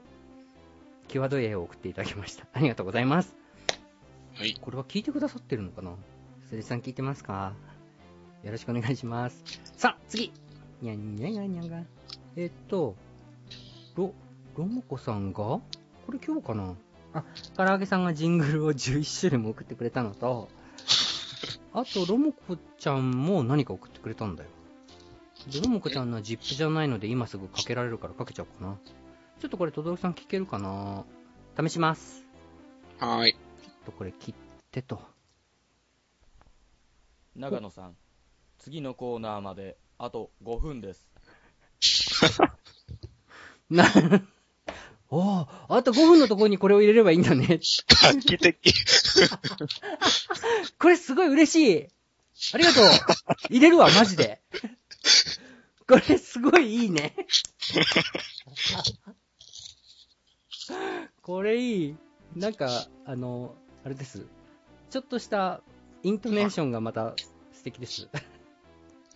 [1.08, 2.46] 際どい絵を送っていただきました。
[2.54, 3.36] ありがとうございます。
[4.36, 4.54] はい。
[4.58, 5.94] これは聞いてくださってるのかな？
[6.48, 7.52] スレさん聞いてますか？
[8.42, 9.44] よろしくお願いします。
[9.76, 10.32] さあ、次
[10.82, 11.82] にゃんにゃんにゃんにゃんが。
[12.36, 12.96] えっと、
[13.94, 14.12] ロ、
[14.56, 15.62] ロモコさんがこ
[16.12, 16.74] れ今日かな
[17.14, 17.24] あ、
[17.56, 20.48] 唐揚げさんがジングルを11種類も送ってくれたのと、
[21.72, 24.50] あと、ロモコちゃんも何か送ってくれたんだよ。
[25.50, 28.76] で、ロモコちゃんのは ZIP じゃないので今すぐかけられるからかけちゃおうかな。
[29.40, 31.04] ちょっとこれ、とどろさん聞けるかな
[31.58, 32.24] 試します。
[32.98, 33.32] はーい。
[33.32, 33.38] ちょ
[33.70, 34.34] っとこれ切っ
[34.70, 35.00] てと。
[37.36, 37.96] 長野さん、
[38.58, 41.06] 次のコーナーまであと5分です。
[43.70, 43.84] な、
[45.10, 47.60] おーあと5分のところにこれを入れればいいんだね。
[48.02, 48.74] 画期的。
[50.80, 51.88] これすごい嬉しい。
[52.52, 52.84] ありがとう。
[53.48, 54.42] 入れるわ、マジで。
[55.86, 57.14] これすごいいいね。
[61.22, 61.96] これいい。
[62.34, 64.26] なんか、あの、あれです。
[64.90, 65.62] ちょっとした
[66.02, 67.14] イントネーションがまた
[67.52, 68.08] 素敵です。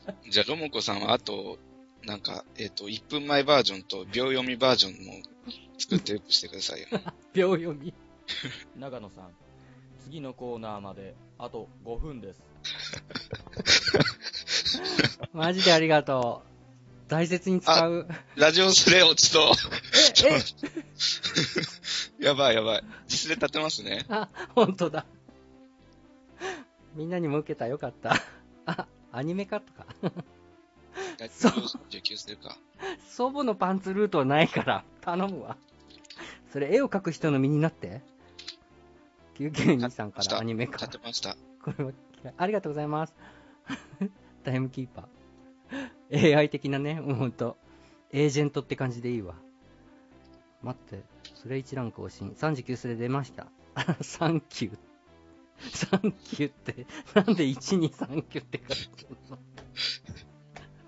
[0.31, 1.59] じゃあ、ロモコさんはあと、
[2.05, 5.15] なんか、えっ、と、1分前バージョンと秒読みバージョンも
[5.79, 6.89] 作ってよくしてくださいよ。
[7.35, 7.93] 秒読み。
[8.77, 9.31] 長野さん、
[10.05, 12.43] 次のコーナーまであと5分です。
[15.33, 16.57] マジでありがとう。
[17.09, 18.09] 大切に使う。
[18.35, 19.53] ラジオスレ落ちと、
[20.25, 20.33] え、
[22.21, 22.85] え、やばいやばい。
[23.07, 24.05] 実で立てますね。
[24.09, 25.07] あ、本当だ。
[26.97, 27.69] みんなにも受けた。
[27.69, 28.17] よかった。
[28.65, 29.87] あ、アニメ化とか。
[31.31, 31.53] そう
[31.89, 32.59] 受給するか。
[33.09, 35.57] 祖母のパンツルートはないから、頼むわ。
[36.53, 38.03] それ絵を描く人の身になって。
[39.39, 40.99] 992さんからアニメ化立。
[40.99, 41.37] てました。
[41.63, 41.93] これは
[42.37, 43.15] ありがとうございます。
[44.45, 46.37] タイムキーパー。
[46.37, 47.57] AI 的なね、もうほんと。
[48.13, 49.35] エージェントって感じでいいわ。
[50.63, 51.05] 待って、
[51.35, 52.31] それ一覧更新。
[52.31, 53.47] 39それ出ました。
[54.03, 54.79] サンキュー。
[55.73, 59.39] サンキューって、なんで1239って書いてるの？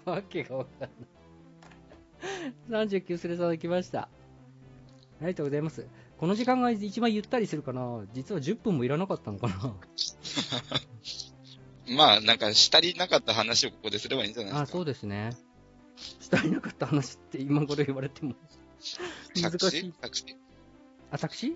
[0.13, 0.91] わけがわかんない。
[2.87, 4.03] 39スレさん来ました。
[4.03, 4.09] あ
[5.23, 5.87] りがとうございます。
[6.19, 9.75] この時間が一番ゆったりするかな実は10分もいらなかったのかな
[11.97, 14.73] まあ、なんか、したりなかった話をここですればいいんじゃないですあ、か。
[14.73, 15.31] そうですね。
[15.97, 18.35] したりなかった話って今頃言われても
[19.41, 19.95] 難しい。
[20.03, 20.37] 作詞
[21.11, 21.55] あ、作詞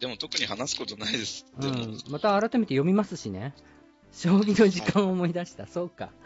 [0.00, 1.46] でも特に話すことないです。
[1.60, 1.98] うん。
[2.10, 3.54] また改めて読みますしね。
[4.12, 5.66] 将棋の時間を思い出した。
[5.66, 6.10] そうか。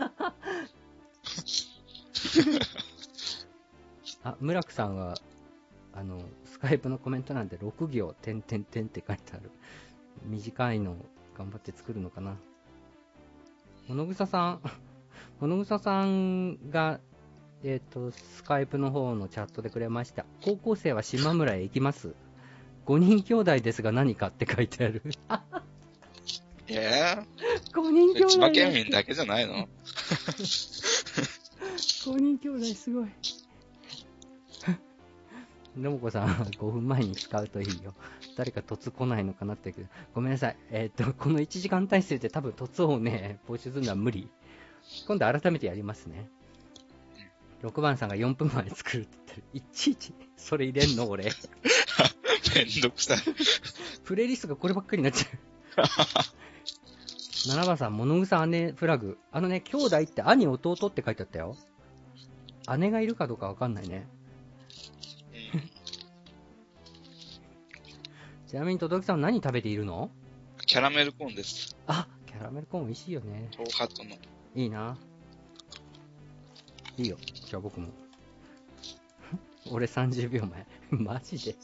[4.22, 5.14] あ、村木さんは、
[5.92, 9.50] あの、スカイプのコメントなんで6行、点点点って書いてある。
[10.24, 10.96] 短いのを
[11.36, 12.36] 頑張って作るのかな。
[13.88, 14.60] ほのぐささん、
[15.40, 17.00] ほのぐささんが、
[17.62, 20.26] えっ、と、スカイプの方のチャットでくれました。
[20.42, 22.14] 高校生は島村へ行きます。
[22.90, 25.00] 5人兄弟ですが何かって書いてある。
[26.66, 27.18] え
[27.72, 33.08] 5人兄弟ぇ、千葉県民だけじゃないの？5人兄弟すごい。
[35.76, 37.94] のもこさん、5分前に使うといいよ。
[38.36, 40.56] 誰か突来ないのかなって言うけど、ごめんなさい。
[40.72, 44.28] えーっと、この1時間体制で多分突をね、募集するのは無理。
[45.06, 46.28] 今度改めてやりますね。
[47.62, 49.42] 6番さんが4分前に作るって言ってる。
[49.54, 51.24] いちいち、それ入れんの俺。
[52.54, 53.18] めんどくさい。
[54.04, 55.84] プレイリストがこればっかりになっちゃう。
[57.48, 59.18] 7番さん、物草姉フラグ。
[59.30, 61.56] あのね、兄弟って兄弟って書いてあったよ。
[62.78, 64.06] 姉がいるかどうかわかんないね。
[68.46, 70.10] ちなみに、とどきさん何食べているの？
[70.66, 71.76] キャラメルコーンです。
[71.86, 73.48] あ、キャラメルコーン美味しいよね。
[73.52, 74.16] トーハットの。
[74.54, 74.98] いいな。
[76.96, 77.16] いいよ。
[77.50, 77.88] じゃあ僕も。
[79.72, 80.64] 俺30秒前。
[81.02, 81.56] マジで。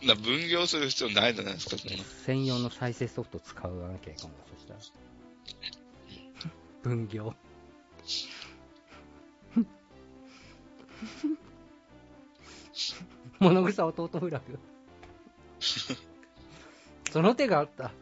[0.06, 2.02] な分業する必要ないじゃないですか、そんな。
[2.02, 4.80] 専用の再生ソフト使わなきゃいいかも、そしたら。
[6.82, 7.34] 分業。
[13.38, 14.58] 物草弟フラグ。
[17.10, 17.92] その手があった。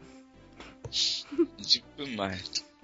[0.89, 2.37] 20分前。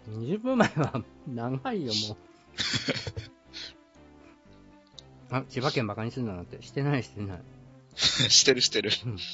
[0.10, 2.29] 20分前は長いよ、もう。
[5.32, 6.62] あ、千葉県バカにするんだなんて。
[6.62, 7.42] してない、してない。
[7.96, 8.92] してるしてる。
[9.06, 9.18] うん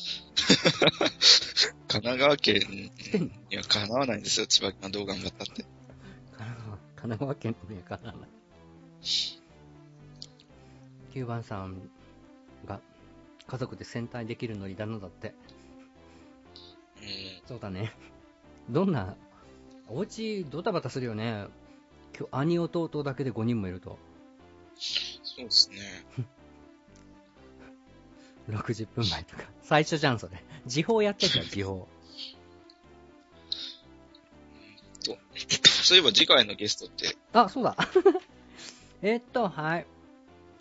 [1.87, 2.91] 神奈川県
[3.49, 5.63] にはかなわないんですよ、千葉県がどう頑張ったって。
[6.35, 8.29] 神奈川神奈川県のね、かなわない。
[11.13, 11.89] 9番さん
[12.65, 12.81] が
[13.47, 15.33] 家族で戦隊できるのにだのだって。
[17.01, 17.05] うん。
[17.47, 17.93] そうだね。
[18.69, 19.15] どんな、
[19.87, 21.45] お家ドタバタするよね。
[22.17, 23.97] 今日、兄弟だけで5人もいると。
[24.77, 25.77] そうですね。
[28.49, 29.43] 60分前とか。
[29.63, 30.43] 最初じゃん、それ。
[30.65, 31.87] 時報やってたよ、時報。
[35.83, 37.75] そういえば次回のゲストって、あ、そうだ。
[39.01, 39.85] えっと、はい。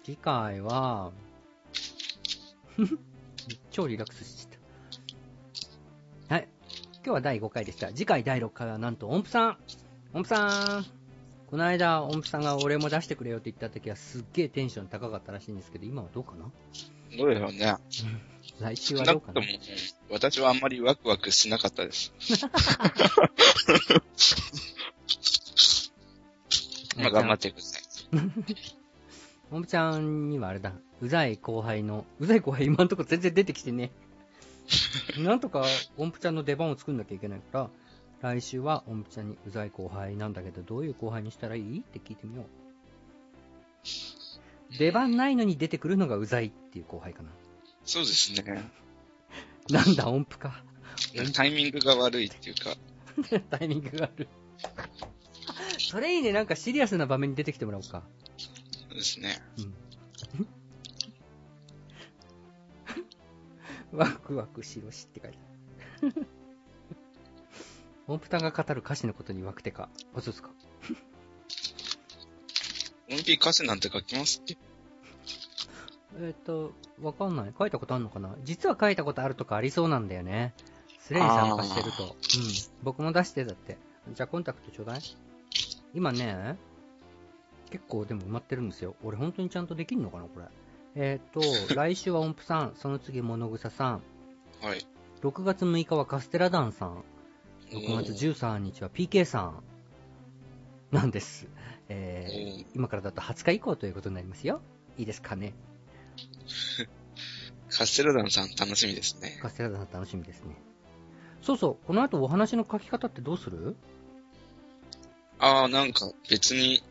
[0.03, 1.13] 次回は、
[3.71, 4.59] 超リラックスして
[6.29, 6.35] た。
[6.35, 6.49] はい。
[6.97, 7.89] 今日は第5回でした。
[7.89, 9.59] 次回第6回はなんと音符さん。
[10.13, 11.04] 音符さん。
[11.55, 16.51] この間、音符さんが俺も出してくれよって言った時はすっげえテンション高かったらしいんですけど、今はどうかな？
[17.17, 17.77] どうでしょうね。
[18.59, 19.41] 来週少はどうかな？
[19.41, 19.59] なくとも、
[20.11, 22.13] 私はあんまりワクワクしなかったです。
[26.99, 27.83] まあ頑張ってください。
[29.53, 30.73] 音符ちゃんにはあれだ。
[31.01, 33.93] うざい後輩の、うざい後輩今んとこ全然出てきてね。
[35.19, 35.65] なんとか
[35.97, 37.71] 音符ちゃんの出番を作んなきゃいけないから、
[38.25, 41.81] 来週は音符ちゃんにうざい後輩なんだけど、どういう後輩にしたらいい？
[41.81, 42.47] って聞いてみよう。
[44.79, 47.29] 出番ないのに出てくるのがうざいっていう後輩かな。
[47.85, 48.65] そうですね。
[49.69, 50.65] なんだ、音符か。
[51.35, 52.75] タイミングが悪いっていうか、
[53.59, 54.27] タイミングがある。
[55.79, 58.05] それいいね、なんかシリアスな場面に出てきてもらおうか。
[58.39, 58.47] そ
[58.91, 59.43] うですね。
[63.93, 63.99] うん。
[63.99, 65.39] ワクワクしろしって書いて
[66.17, 66.27] ある。
[68.07, 69.89] 音符さんが語る歌詞のことにワクテか。
[70.15, 70.51] あ、そうですか。
[73.11, 74.57] 音符歌詞なんて書きますっけ？
[76.21, 77.53] えっ、と、わかんない。
[77.59, 78.37] 書いたことあるのかな？
[78.45, 80.55] 実は書いたことあるとかありそうなんだよね。
[81.01, 82.05] スレに参加してると。
[82.05, 82.11] うん。
[82.83, 83.79] 僕も出してだって。
[84.13, 85.01] じゃあコンタクトちょうだい
[85.95, 86.57] 今ね、
[87.71, 88.97] 結構でも埋まってるんですよ。
[89.03, 90.47] 俺本当にちゃんとできんのかなこれ。
[90.97, 91.41] えっ、と、
[91.75, 94.03] 来週は音符さん、その次物草さん、
[94.61, 94.87] はい。
[95.23, 97.05] 6月6日はカステラダンさん、
[97.79, 99.63] 6月13日は PK さん
[100.91, 101.47] なんです。
[101.89, 104.61] えー今からだと20日以降ということになりますよ。
[104.97, 105.53] いいですかね？
[107.69, 109.39] カステラダンさん楽しみですね。
[109.43, 110.57] カステラダンさん楽しみですね。
[111.43, 113.77] そうそう、この後お話の書き方ってどうする？
[115.41, 116.83] ああ、なんか別に、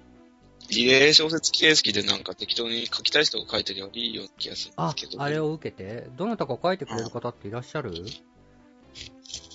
[0.69, 5.21] リレー小説形式でなんか適当に書きたい人が書いてりゃいいよって気がするんであすけ、ど。
[5.21, 7.91] あれを受けて、どなたか書いてくれる方っていらっしゃる？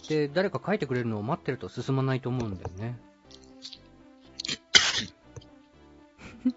[0.09, 2.98] で、誰か書いてくれるのを待ってると進まないと思うんだよね。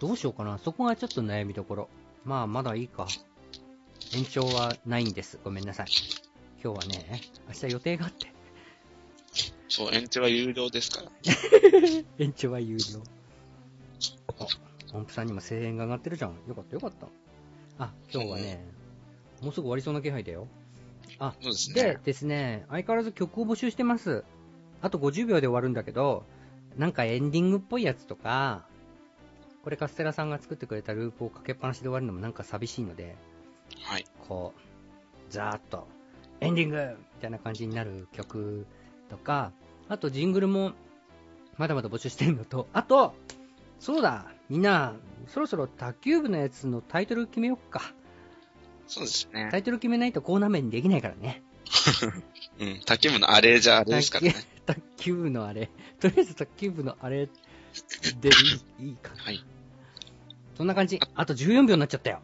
[0.00, 0.58] どうしようかな。
[0.58, 1.88] そこがちょっと悩みどころ。
[2.24, 3.06] まあ、まだいいか。
[4.14, 5.38] 延長はないんです。
[5.42, 5.86] ごめんなさい。
[6.62, 8.32] 今日はね、明日予定があって。
[9.68, 11.10] そう、延長は有料ですから。
[12.18, 13.02] 延長は有料。
[14.38, 14.46] あ、
[14.96, 16.36] 音符さんにも声援が上がってるじゃん。
[16.48, 17.06] よかったよかった。
[17.78, 18.64] あ、今日はね、
[19.42, 20.48] もうすぐ終わりそうな気配だよ。
[21.18, 22.00] あ、そうですでね。
[22.04, 24.24] ですね、相変わらず曲を募集してます。
[24.82, 26.24] あと50秒で終わるんだけど、
[26.76, 28.66] なんかエンディングっぽいやつとか、
[29.64, 33.16] これカステラさんが作ってくれたループをかけっぱなしで終わるのもなんか寂しいので、
[33.82, 34.04] はい。
[34.28, 35.88] こう、ざーっと、
[36.40, 38.66] エンディングみたいな感じになる曲
[39.08, 39.52] とか、
[39.88, 40.72] あとジングルも、
[41.56, 43.14] まだまだ募集してるのと、あと、
[43.80, 44.94] そうだみんな、
[45.26, 47.92] そろそろ卓球部のやつのタイトル決めよっか。
[48.86, 49.58] そうですねタ。
[49.58, 51.42] イトル決めないとコーナー名にできないからね。
[52.60, 52.80] うん。
[52.84, 54.34] 卓球部のあれじゃあれですからね。
[54.64, 55.70] 卓球部のあれ。
[56.00, 57.30] とりあえず卓球部のあれで
[58.80, 59.22] いいいいかな。
[59.24, 59.44] はい。
[60.56, 61.00] そんな感じ。
[61.14, 62.20] あと14秒になっちゃったよ。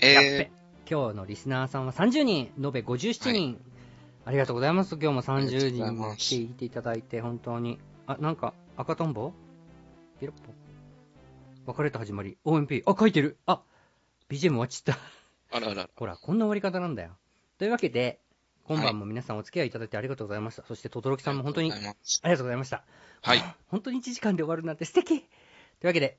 [0.00, 0.50] やっべえ。
[0.88, 3.60] 今日のリスナーさんは30人、延べ57人。
[4.24, 4.96] ありがとうございます。
[5.00, 7.78] 今日も30ありがとうござい人も来ていただいて、本当に。
[8.06, 9.32] あ、なんか、赤とんぼ？
[10.20, 10.40] ピロッ
[11.64, 11.72] ポ？
[11.72, 12.38] 別れた始まり。
[12.44, 12.82] OMP。
[12.86, 13.38] あ、書いてる。
[13.46, 13.62] あ、
[14.28, 15.00] BGM 終わっちゃった。
[15.52, 15.90] ー、あらあら。
[15.96, 17.16] ほら、こんな終わり方なんだよ。
[17.58, 18.20] というわけで、
[18.64, 20.64] 今晩も皆さんお付き合いいただいてありがとうございました。
[20.66, 22.84] そして、轟さんも本当にあありがとうございました。
[23.22, 23.42] はい。
[23.68, 25.20] 本当に1時間で終わるなんて素敵とい
[25.84, 26.18] うわけで、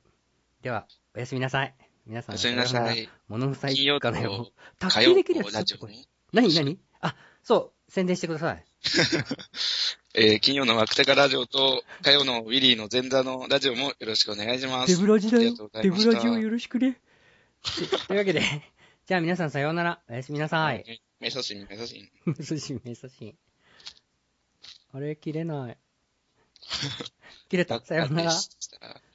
[0.61, 1.75] では、おやすみなさい。
[2.05, 3.09] 皆さん、おやすみなさい。
[3.27, 4.53] 物臭い金曜かなよと。
[4.79, 6.05] 卓球できるやつとラジオちょっとこれね。
[6.31, 6.79] 何何？
[7.01, 8.65] あ、そう、宣伝してください。
[10.15, 14.95] えー金曜のワクテカラジオと火曜のウィリーの前座のラジオもよろしくお願いします。
[14.95, 16.99] デブラジだよデブラジをよろしくね。
[18.07, 18.41] というわけで、
[19.07, 20.01] じゃあ皆さんさようなら。
[20.09, 20.83] おやすみなさい。。
[21.21, 22.09] メソシン、メソシン。
[22.25, 23.35] めそしん、めそしん。
[24.91, 25.77] あれ、切れない。
[27.47, 27.79] 切れた。
[27.79, 28.31] さようなら